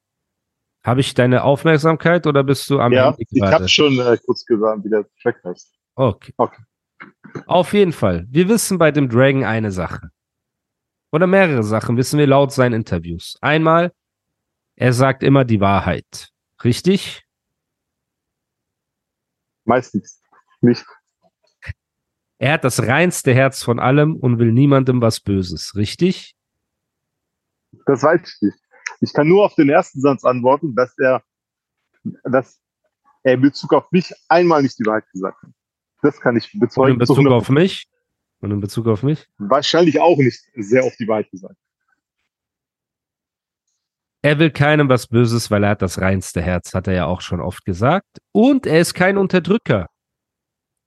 Habe 0.85 1.01
ich 1.01 1.15
deine 1.15 1.43
Aufmerksamkeit 1.43 2.29
oder 2.29 2.45
bist 2.45 2.71
du 2.71 2.79
am 2.79 2.93
ja, 2.93 3.13
ich 3.19 3.29
gerade? 3.31 3.55
habe 3.55 3.69
schon 3.69 3.99
äh, 3.99 4.17
kurz 4.25 4.45
gesagt, 4.45 4.85
wie 4.85 4.89
der 4.91 5.05
Track 5.21 5.43
heißt. 5.45 5.75
Okay. 5.97 6.33
Okay. 6.37 6.63
Auf 7.47 7.73
jeden 7.73 7.93
Fall. 7.93 8.27
Wir 8.31 8.49
wissen 8.49 8.79
bei 8.79 8.93
dem 8.93 9.09
Dragon 9.09 9.43
eine 9.45 9.73
Sache. 9.73 10.11
Oder 11.13 11.27
mehrere 11.27 11.63
Sachen 11.63 11.97
wissen 11.97 12.19
wir 12.19 12.27
laut 12.27 12.53
seinen 12.53 12.75
Interviews. 12.75 13.37
Einmal, 13.41 13.93
er 14.77 14.93
sagt 14.93 15.23
immer 15.23 15.45
die 15.45 15.61
Wahrheit. 15.61 16.31
Richtig? 16.65 17.23
Meistens 19.65 20.23
nicht. 20.61 20.85
Er 22.39 22.53
hat 22.53 22.65
das 22.65 22.83
reinste 22.83 23.33
Herz 23.35 23.63
von 23.63 23.79
allem 23.79 24.17
und 24.17 24.39
will 24.39 24.53
niemandem 24.53 25.01
was 25.01 25.21
Böses. 25.21 25.75
Richtig? 25.75 26.35
Das 27.87 28.03
weiß 28.03 28.21
ich 28.23 28.43
nicht. 28.43 28.59
Ich 29.01 29.13
kann 29.13 29.29
nur 29.29 29.45
auf 29.45 29.55
den 29.55 29.69
ersten 29.71 30.01
Satz 30.01 30.25
antworten, 30.25 30.75
dass 30.75 30.97
er, 30.99 31.23
dass 32.25 32.61
er 33.23 33.35
in 33.35 33.41
Bezug 33.41 33.73
auf 33.73 33.91
mich 33.91 34.13
einmal 34.29 34.63
nicht 34.63 34.79
die 34.79 34.85
Wahrheit 34.87 35.05
gesagt 35.13 35.43
hat. 35.43 35.51
Das 36.03 36.21
kann 36.21 36.37
ich 36.37 36.53
Und 36.55 36.61
bezeugen. 36.61 36.93
in 36.95 36.99
Bezug 36.99 37.17
zu 37.17 37.23
100%. 37.23 37.33
auf 37.35 37.49
mich? 37.49 37.89
Und 38.41 38.51
in 38.51 38.61
Bezug 38.61 38.87
auf 38.87 39.03
mich? 39.03 39.27
Wahrscheinlich 39.39 39.99
auch 40.01 40.19
nicht 40.19 40.41
sehr 40.55 40.85
oft 40.85 40.99
die 41.01 41.09
Wahrheit 41.09 41.31
gesagt. 41.31 41.57
Er 44.23 44.39
will 44.39 44.51
keinem 44.51 44.89
was 44.89 45.07
Böses, 45.07 45.51
weil 45.51 45.63
er 45.63 45.71
hat 45.71 45.83
das 45.83 46.01
reinste 46.01 46.43
Herz, 46.43 46.75
hat 46.75 46.89
er 46.89 46.95
ja 46.95 47.07
auch 47.07 47.21
schon 47.21 47.41
oft 47.41 47.65
gesagt. 47.65 48.19
Und 48.33 48.67
er 48.67 48.81
ist 48.81 48.95
kein 48.95 49.19
Unterdrücker. 49.19 49.87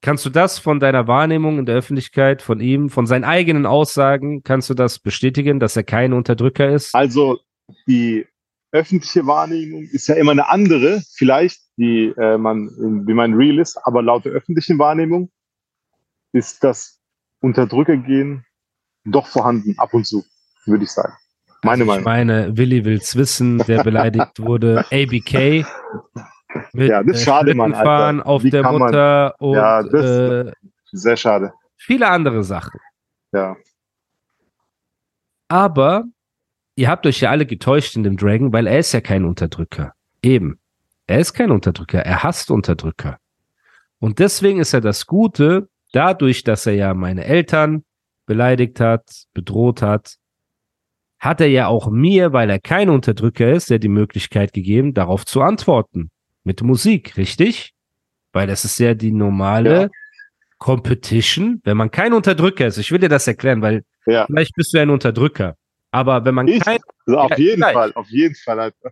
Kannst 0.02 0.26
du 0.26 0.30
das 0.30 0.60
von 0.60 0.80
deiner 0.80 1.08
Wahrnehmung 1.08 1.60
in 1.60 1.66
der 1.66 1.76
Öffentlichkeit, 1.76 2.42
von 2.42 2.62
ihm, 2.62 2.90
von 2.90 3.06
seinen 3.06 3.26
eigenen 3.26 3.66
Aussagen, 3.66 4.44
kannst 4.44 4.70
du 4.70 4.74
das 4.74 5.00
bestätigen, 5.00 5.60
dass 5.60 5.76
er 5.76 5.84
kein 5.84 6.14
Unterdrücker 6.14 6.70
ist? 6.70 6.96
Also 6.96 7.40
die 7.88 8.26
öffentliche 8.72 9.26
Wahrnehmung 9.26 9.84
ist 9.84 10.08
ja 10.08 10.16
immer 10.16 10.32
eine 10.32 10.50
andere, 10.50 11.02
vielleicht, 11.16 11.62
die 11.78 12.14
äh, 12.18 12.38
man, 12.38 12.70
wie 13.08 13.14
man 13.14 13.34
real 13.34 13.60
ist, 13.60 13.78
aber 13.84 14.02
laut 14.02 14.26
der 14.26 14.34
öffentlichen 14.34 14.80
Wahrnehmung 14.80 15.32
ist 16.34 16.64
das 16.64 16.99
Unterdrückergehen 17.42 18.46
doch 19.06 19.28
vorhanden, 19.28 19.76
ab 19.78 19.94
und 19.94 20.06
zu, 20.06 20.24
würde 20.66 20.84
ich 20.84 20.92
sagen. 20.92 21.14
Meine 21.64 21.84
Also 21.84 22.00
ich 22.00 22.04
Meinung. 22.06 22.28
meine, 22.38 22.58
Willi 22.58 22.86
will's 22.86 23.16
wissen, 23.16 23.58
der 23.60 23.84
beleidigt 23.84 24.40
wurde. 24.40 24.86
ABK. 24.92 25.66
Mit, 26.74 26.90
Ja, 26.90 27.04
das 27.04 27.18
ist 27.18 27.24
schade, 27.26 27.54
Mann, 27.56 27.74
Alter. 27.74 28.26
Auf 28.26 28.44
Wie 28.44 28.50
der 28.50 28.64
kann 28.64 28.74
man- 28.74 28.82
Mutter 28.90 29.36
und 29.40 29.56
Ja, 29.56 29.84
das- 29.84 30.48
äh, 30.48 30.52
Sehr 30.92 31.18
schade. 31.18 31.54
viele 31.78 32.08
andere 32.10 32.44
Sachen. 32.44 32.80
Ja. 33.32 33.56
Aber 35.48 36.06
ihr 36.76 36.90
habt 36.90 37.06
euch 37.06 37.22
ja 37.22 37.30
alle 37.30 37.46
getäuscht 37.46 37.96
in 37.96 38.04
dem 38.04 38.18
Dragon, 38.18 38.54
weil 38.54 38.68
er 38.68 38.80
ist 38.80 38.92
ja 38.94 39.02
kein 39.02 39.26
Unterdrücker. 39.26 39.94
Eben. 40.22 40.60
Er 41.08 41.20
ist 41.20 41.34
kein 41.34 41.52
Unterdrücker. 41.52 42.00
Er 42.00 42.24
hasst 42.24 42.52
Unterdrücker. 42.52 43.18
Und 44.00 44.20
deswegen 44.20 44.60
ist 44.60 44.74
er 44.74 44.82
das 44.82 45.06
Gute, 45.08 45.68
dadurch, 45.92 46.44
dass 46.44 46.66
er 46.66 46.74
ja 46.74 46.94
meine 46.94 47.26
Eltern 47.26 47.84
beleidigt 48.26 48.80
hat, 48.80 49.04
bedroht 49.34 49.82
hat, 49.82 50.16
hat 51.20 51.42
er 51.42 51.48
ja 51.50 51.68
auch 51.68 51.90
mir, 51.90 52.32
weil 52.32 52.50
er 52.50 52.60
kein 52.60 52.90
Unterdrücker 52.90 53.52
ist, 53.52 53.70
der 53.70 53.80
die 53.80 53.90
Möglichkeit 53.90 54.54
gegeben, 54.54 54.94
darauf 54.94 55.26
zu 55.26 55.42
antworten. 55.42 56.12
Mit 56.44 56.62
Musik, 56.62 57.18
richtig? 57.18 57.74
Weil 58.32 58.48
das 58.48 58.64
ist 58.64 58.80
ja 58.80 58.94
die 58.94 59.12
normale 59.12 59.82
Ja. 59.84 59.88
Competition, 60.60 61.62
wenn 61.64 61.78
man 61.78 61.90
kein 61.92 62.14
Unterdrücker 62.14 62.68
ist. 62.68 62.78
Ich 62.78 62.92
will 62.92 63.00
dir 63.00 63.10
das 63.10 63.28
erklären, 63.28 63.62
weil 63.62 63.84
Ja. 64.06 64.26
Vielleicht 64.28 64.54
bist 64.56 64.74
du 64.74 64.80
ein 64.80 64.90
Unterdrücker. 64.90 65.56
Aber 65.92 66.24
wenn 66.26 66.36
man 66.36 66.48
Ich? 66.48 66.60
kein, 66.64 66.80
Also 67.06 67.20
auf 67.20 67.32
Ja, 67.32 67.38
jeden 67.38 67.58
gleich. 67.58 67.74
Fall, 67.74 67.94
auf 67.94 68.10
jeden 68.10 68.36
Fall. 68.36 68.60
Alter. 68.60 68.92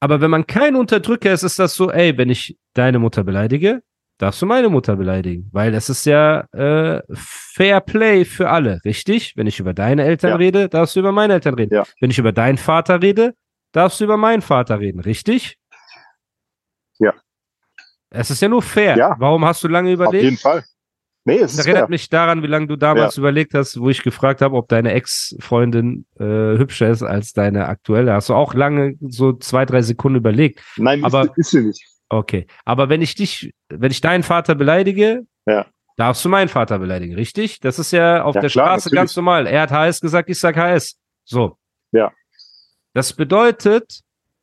aber 0.00 0.20
wenn 0.20 0.30
man 0.30 0.46
kein 0.46 0.74
Unterdrücker 0.76 1.32
ist, 1.32 1.42
ist 1.44 1.58
das 1.58 1.74
so, 1.74 1.90
ey, 1.90 2.16
wenn 2.18 2.28
ich 2.30 2.58
deine 2.74 2.98
Mutter 2.98 3.22
beleidige, 3.24 3.82
darfst 4.18 4.40
du 4.42 4.46
meine 4.46 4.68
Mutter 4.68 4.96
beleidigen. 4.96 5.48
Weil 5.52 5.74
es 5.74 5.88
ist 5.88 6.04
ja 6.06 6.40
äh, 6.52 7.02
Fair 7.12 7.80
Play 7.80 8.24
für 8.24 8.48
alle, 8.50 8.80
richtig? 8.84 9.34
Wenn 9.36 9.46
ich 9.46 9.58
über 9.60 9.74
deine 9.74 10.04
Eltern 10.04 10.30
Ja. 10.30 10.36
rede, 10.36 10.68
darfst 10.68 10.96
du 10.96 11.00
über 11.00 11.12
meine 11.12 11.34
Eltern 11.34 11.54
reden. 11.54 11.74
Ja. 11.74 11.84
Wenn 12.00 12.10
ich 12.10 12.18
über 12.18 12.32
deinen 12.32 12.58
Vater 12.58 13.02
rede, 13.02 13.34
darfst 13.72 14.00
du 14.00 14.04
über 14.04 14.16
meinen 14.16 14.42
Vater 14.42 14.78
reden, 14.80 15.00
richtig? 15.00 15.56
Ja. 16.98 17.12
Es 18.10 18.30
ist 18.30 18.40
ja 18.40 18.48
nur 18.48 18.62
fair. 18.62 18.96
Ja. 18.96 19.16
Warum 19.18 19.44
hast 19.44 19.62
du 19.64 19.68
lange 19.68 19.88
Auf 19.90 19.94
überlegt? 19.94 20.24
jeden 20.24 20.36
Fall. 20.36 20.64
Nee, 21.26 21.36
es 21.36 21.42
Das 21.42 21.52
ist 21.52 21.58
erinnert 21.66 21.84
fair. 21.84 21.88
mich 21.88 22.08
daran, 22.10 22.42
wie 22.42 22.46
lange 22.46 22.66
du 22.66 22.76
damals 22.76 23.16
überlegt 23.16 23.54
hast, 23.54 23.80
wo 23.80 23.88
ich 23.88 24.02
gefragt 24.02 24.42
habe, 24.42 24.54
ob 24.56 24.68
deine 24.68 24.92
Ex-Freundin 24.92 26.04
äh, 26.20 26.22
hübscher 26.22 26.90
ist 26.90 27.02
als 27.02 27.32
deine 27.32 27.66
aktuelle. 27.66 28.12
Hast 28.12 28.28
du 28.28 28.34
auch 28.34 28.52
lange 28.52 28.94
so 29.00 29.32
zwei, 29.32 29.64
drei 29.64 29.80
Sekunden 29.80 30.18
überlegt. 30.18 30.60
Nein, 30.76 31.02
aber- 31.02 31.22
ist, 31.22 31.38
ist 31.38 31.50
sie 31.50 31.60
nicht. 31.62 31.82
Okay. 32.08 32.46
Aber 32.64 32.88
wenn 32.88 33.02
ich 33.02 33.14
dich, 33.14 33.52
wenn 33.68 33.90
ich 33.90 34.00
deinen 34.00 34.22
Vater 34.22 34.54
beleidige, 34.54 35.26
Ja. 35.46 35.66
darfst 35.96 36.24
du 36.24 36.28
meinen 36.28 36.48
Vater 36.48 36.78
beleidigen, 36.78 37.14
richtig? 37.14 37.60
Das 37.60 37.78
ist 37.78 37.92
ja 37.92 38.22
auf 38.22 38.34
Ja, 38.34 38.40
der 38.42 38.50
klar, 38.50 38.66
Straße 38.66 38.88
natürlich. 38.88 38.96
ganz 39.00 39.16
normal. 39.16 39.46
Er 39.46 39.62
hat 39.62 39.70
HS 39.70 40.00
gesagt, 40.00 40.28
ich 40.30 40.38
sag 40.38 40.56
HS. 40.56 40.96
So. 41.24 41.56
Ja. 41.92 42.12
Das 42.92 43.12
bedeutet, 43.12 44.00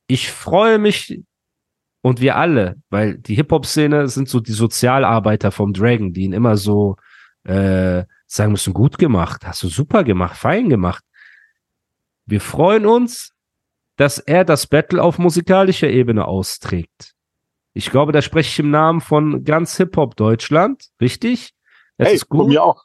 ich 0.07 0.31
freue 0.31 0.77
mich 0.79 1.21
und 2.01 2.19
wir 2.19 2.35
alle, 2.35 2.77
weil 2.89 3.17
die 3.17 3.35
Hip-Hop-Szene 3.35 4.07
sind 4.07 4.27
so 4.27 4.39
die 4.39 4.51
Sozialarbeiter 4.53 5.51
vom 5.51 5.71
Dragon, 5.73 6.11
die 6.13 6.23
ihn 6.23 6.33
immer 6.33 6.57
so 6.57 6.95
äh, 7.43 8.03
sagen 8.27 8.51
müssen, 8.51 8.73
gut 8.73 8.97
gemacht, 8.97 9.45
hast 9.45 9.63
du 9.63 9.67
super 9.67 10.03
gemacht, 10.03 10.35
fein 10.37 10.67
gemacht. 10.69 11.03
Wir 12.25 12.41
freuen 12.41 12.85
uns, 12.85 13.31
dass 13.97 14.17
er 14.19 14.45
das 14.45 14.67
Battle 14.67 15.01
auf 15.01 15.19
musikalischer 15.19 15.89
Ebene 15.89 16.25
austrägt. 16.25 17.13
Ich 17.73 17.89
glaube, 17.89 18.11
da 18.11 18.21
spreche 18.21 18.49
ich 18.49 18.59
im 18.59 18.69
Namen 18.69 19.01
von 19.01 19.43
ganz 19.43 19.77
Hip-Hop 19.77 20.15
Deutschland, 20.15 20.89
richtig? 20.99 21.53
Das 21.97 22.09
hey, 22.09 22.15
ist 22.15 22.27
von 22.27 22.39
gut. 22.39 22.47
mir 22.49 22.63
auch. 22.63 22.83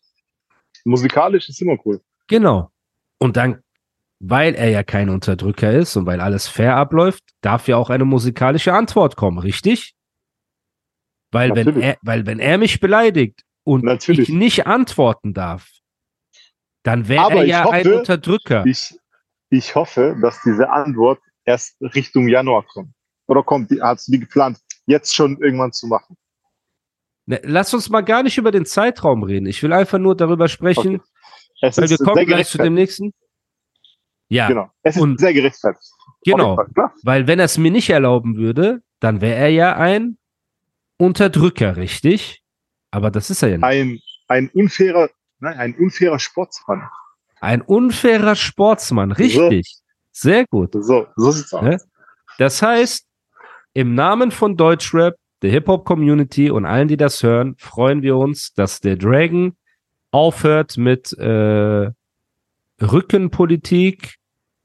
Musikalisch 0.85 1.49
ist 1.49 1.61
immer 1.61 1.77
cool. 1.85 2.01
Genau. 2.29 2.71
Und 3.19 3.37
dann, 3.37 3.63
weil 4.21 4.55
er 4.55 4.71
ja 4.71 4.85
kein 4.85 5.09
Unterdrücker 5.09 5.73
ist 5.73 5.97
und 5.97 6.07
weil 6.07 6.21
alles 6.21 6.47
fair 6.47 6.77
abläuft, 6.77 7.25
darf 7.41 7.67
ja 7.67 7.77
auch 7.77 7.91
eine 7.91 8.05
musikalische 8.05 8.73
Antwort 8.73 9.17
kommen, 9.17 9.39
richtig? 9.39 9.95
Weil 11.33 11.55
wenn 11.57 11.81
er, 11.81 11.99
weil 12.03 12.25
wenn 12.27 12.39
er 12.39 12.57
mich 12.57 12.79
beleidigt 12.79 13.43
und 13.65 13.85
Natürlich. 13.85 14.29
ich 14.29 14.35
nicht 14.35 14.67
antworten 14.67 15.35
darf, 15.35 15.69
dann 16.85 17.09
wäre 17.09 17.39
er 17.39 17.45
ja 17.45 17.69
ein 17.69 17.85
hoffe, 17.85 17.99
Unterdrücker. 17.99 18.65
Ich, 18.65 18.97
ich 19.51 19.75
hoffe, 19.75 20.17
dass 20.23 20.41
diese 20.43 20.71
Antwort 20.71 21.21
erst 21.45 21.77
Richtung 21.81 22.29
Januar 22.29 22.63
kommt. 22.63 22.93
Oder 23.27 23.43
kommt 23.43 23.73
die, 23.73 23.83
hast 23.83 24.07
du 24.07 24.13
die 24.13 24.21
geplant, 24.21 24.59
jetzt 24.87 25.15
schon 25.15 25.37
irgendwann 25.43 25.73
zu 25.73 25.87
machen? 25.87 26.17
Ne, 27.27 27.41
Lass 27.45 27.75
uns 27.75 27.89
mal 27.91 28.03
gar 28.03 28.23
nicht 28.23 28.39
über 28.39 28.51
den 28.53 28.65
Zeitraum 28.67 29.23
reden. 29.23 29.47
Ich 29.47 29.63
will 29.63 29.73
einfach 29.73 29.99
nur 29.99 30.17
darüber 30.17 30.49
sprechen, 30.49 30.97
Okay. 30.97 31.01
Es 31.63 31.79
weil 31.79 31.89
wir 31.89 31.97
kommen 31.99 32.27
gleich 32.27 32.49
zu 32.49 32.59
dem 32.59 32.75
nächsten. 32.75 33.13
Ja, 34.29 34.49
Genau. 34.49 34.71
Es 34.83 34.97
ist 34.97 35.03
Und- 35.03 35.19
sehr 35.19 35.33
gerechtfertigt. 35.33 35.91
Genau. 36.25 36.57
Fall. 36.57 36.69
Weil 37.03 37.27
wenn 37.27 37.39
er 37.39 37.45
es 37.47 37.57
mir 37.57 37.71
nicht 37.71 37.89
erlauben 37.89 38.37
würde, 38.37 38.83
dann 39.01 39.21
wäre 39.21 39.37
er 39.37 39.49
ja 39.51 39.77
ein 39.77 40.19
Unterdrücker, 40.99 41.77
richtig? 41.77 42.43
Aber 42.91 43.11
das 43.11 43.31
ist 43.31 43.43
er 43.43 43.51
ja 43.51 43.57
nicht. 43.59 43.65
Ein, 43.65 44.01
ein 44.29 44.51
unfairer, 44.51 45.09
nein, 45.39 45.57
ein 45.59 45.75
unfairer 45.77 46.19
Sportsmann. 46.19 46.89
Ein 47.41 47.63
unfairer 47.63 48.35
Sportsmann, 48.35 49.13
richtig. 49.13 49.77
Sehr 50.11 50.47
gut. 50.47 50.73
So, 50.73 51.07
so 51.17 51.31
sieht's 51.31 51.53
aus. 51.55 51.63
Ne? 51.63 51.79
Das 52.39 52.61
heißt, 52.63 53.06
im 53.77 53.95
Namen 53.95 54.31
von 54.31 54.57
Deutschrap, 54.57 55.17
der 55.43 55.51
Hip-Hop-Community 55.51 56.51
und 56.51 56.65
allen, 56.65 56.89
die 56.89 56.97
das 56.97 57.23
hören, 57.23 57.57
freuen 57.59 58.01
wir 58.01 58.17
uns, 58.17 58.55
dass 58.55 58.81
der 58.81 58.97
Dragon 58.97 59.55
aufhört 60.13 60.79
mit 60.79 61.13
äh, 61.19 61.91
Rückenpolitik, 62.81 64.15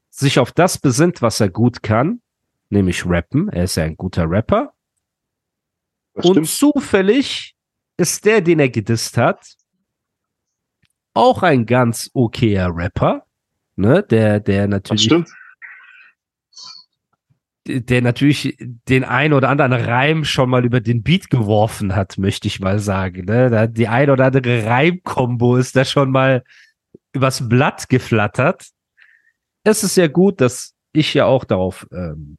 sich 0.08 0.38
auf 0.38 0.52
das 0.52 0.78
besinnt, 0.78 1.20
was 1.20 1.40
er 1.40 1.50
gut 1.50 1.82
kann, 1.82 2.22
nämlich 2.70 3.04
rappen. 3.04 3.50
Er 3.50 3.64
ist 3.64 3.76
ja 3.76 3.84
ein 3.84 3.98
guter 3.98 4.30
Rapper. 4.30 4.72
Das 6.14 6.24
Und 6.24 6.46
stimmt. 6.46 6.48
zufällig 6.48 7.54
ist 7.98 8.24
der, 8.24 8.40
den 8.40 8.60
er 8.60 8.70
gedisst 8.70 9.18
hat, 9.18 9.44
auch 11.12 11.42
ein 11.42 11.66
ganz 11.66 12.10
okayer 12.14 12.74
Rapper, 12.74 13.26
ne? 13.76 14.02
Der, 14.04 14.40
der 14.40 14.68
natürlich, 14.68 15.04
stimmt. 15.04 15.28
Der 17.66 18.02
natürlich 18.02 18.56
den 18.58 19.04
ein 19.04 19.32
oder 19.32 19.48
anderen 19.48 19.72
Reim 19.72 20.24
schon 20.24 20.50
mal 20.50 20.64
über 20.64 20.80
den 20.80 21.02
Beat 21.02 21.30
geworfen 21.30 21.94
hat, 21.94 22.18
möchte 22.18 22.48
ich 22.48 22.60
mal 22.60 22.78
sagen. 22.78 23.26
Ne? 23.26 23.68
Die 23.68 23.88
ein 23.88 24.10
oder 24.10 24.26
andere 24.26 24.66
Reimkombo 24.66 25.56
ist 25.56 25.76
da 25.76 25.84
schon 25.84 26.10
mal 26.10 26.42
übers 27.12 27.48
Blatt 27.48 27.88
geflattert. 27.88 28.68
Es 29.64 29.84
ist 29.84 29.96
ja 29.96 30.08
gut, 30.08 30.40
dass 30.40 30.74
ich 30.92 31.14
ja 31.14 31.26
auch 31.26 31.44
darauf 31.44 31.86
ähm, 31.92 32.36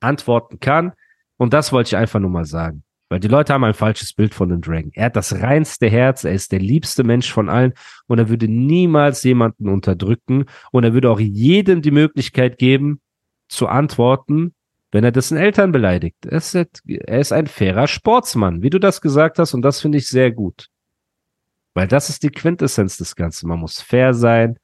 antworten 0.00 0.60
kann. 0.60 0.92
Und 1.36 1.52
das 1.52 1.72
wollte 1.72 1.88
ich 1.88 1.96
einfach 1.96 2.20
nur 2.20 2.30
mal 2.30 2.44
sagen. 2.44 2.84
Weil 3.08 3.18
die 3.18 3.28
Leute 3.28 3.52
haben 3.52 3.64
ein 3.64 3.74
falsches 3.74 4.12
Bild 4.12 4.34
von 4.34 4.50
dem 4.50 4.60
Dragon. 4.60 4.92
Er 4.94 5.06
hat 5.06 5.16
das 5.16 5.40
reinste 5.40 5.88
Herz, 5.88 6.22
er 6.22 6.32
ist 6.32 6.52
der 6.52 6.60
liebste 6.60 7.02
Mensch 7.02 7.32
von 7.32 7.48
allen 7.48 7.72
und 8.06 8.20
er 8.20 8.28
würde 8.28 8.46
niemals 8.46 9.24
jemanden 9.24 9.68
unterdrücken 9.68 10.44
und 10.70 10.84
er 10.84 10.94
würde 10.94 11.10
auch 11.10 11.18
jedem 11.18 11.82
die 11.82 11.90
Möglichkeit 11.90 12.58
geben, 12.58 13.00
zu 13.50 13.66
antworten, 13.68 14.54
wenn 14.92 15.04
er 15.04 15.12
dessen 15.12 15.36
Eltern 15.36 15.72
beleidigt. 15.72 16.24
Er 16.26 16.38
ist, 16.38 16.54
er 16.54 17.20
ist 17.20 17.32
ein 17.32 17.46
fairer 17.46 17.86
Sportsmann, 17.86 18.62
wie 18.62 18.70
du 18.70 18.78
das 18.78 19.00
gesagt 19.00 19.38
hast 19.38 19.54
und 19.54 19.62
das 19.62 19.80
finde 19.80 19.98
ich 19.98 20.08
sehr 20.08 20.32
gut. 20.32 20.68
Weil 21.74 21.86
das 21.86 22.08
ist 22.08 22.22
die 22.22 22.30
Quintessenz 22.30 22.96
des 22.96 23.14
Ganzen. 23.14 23.48
Man 23.48 23.60
muss 23.60 23.80
fair 23.80 24.14
sein. 24.14 24.58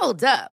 Hold 0.00 0.24
up. 0.24 0.55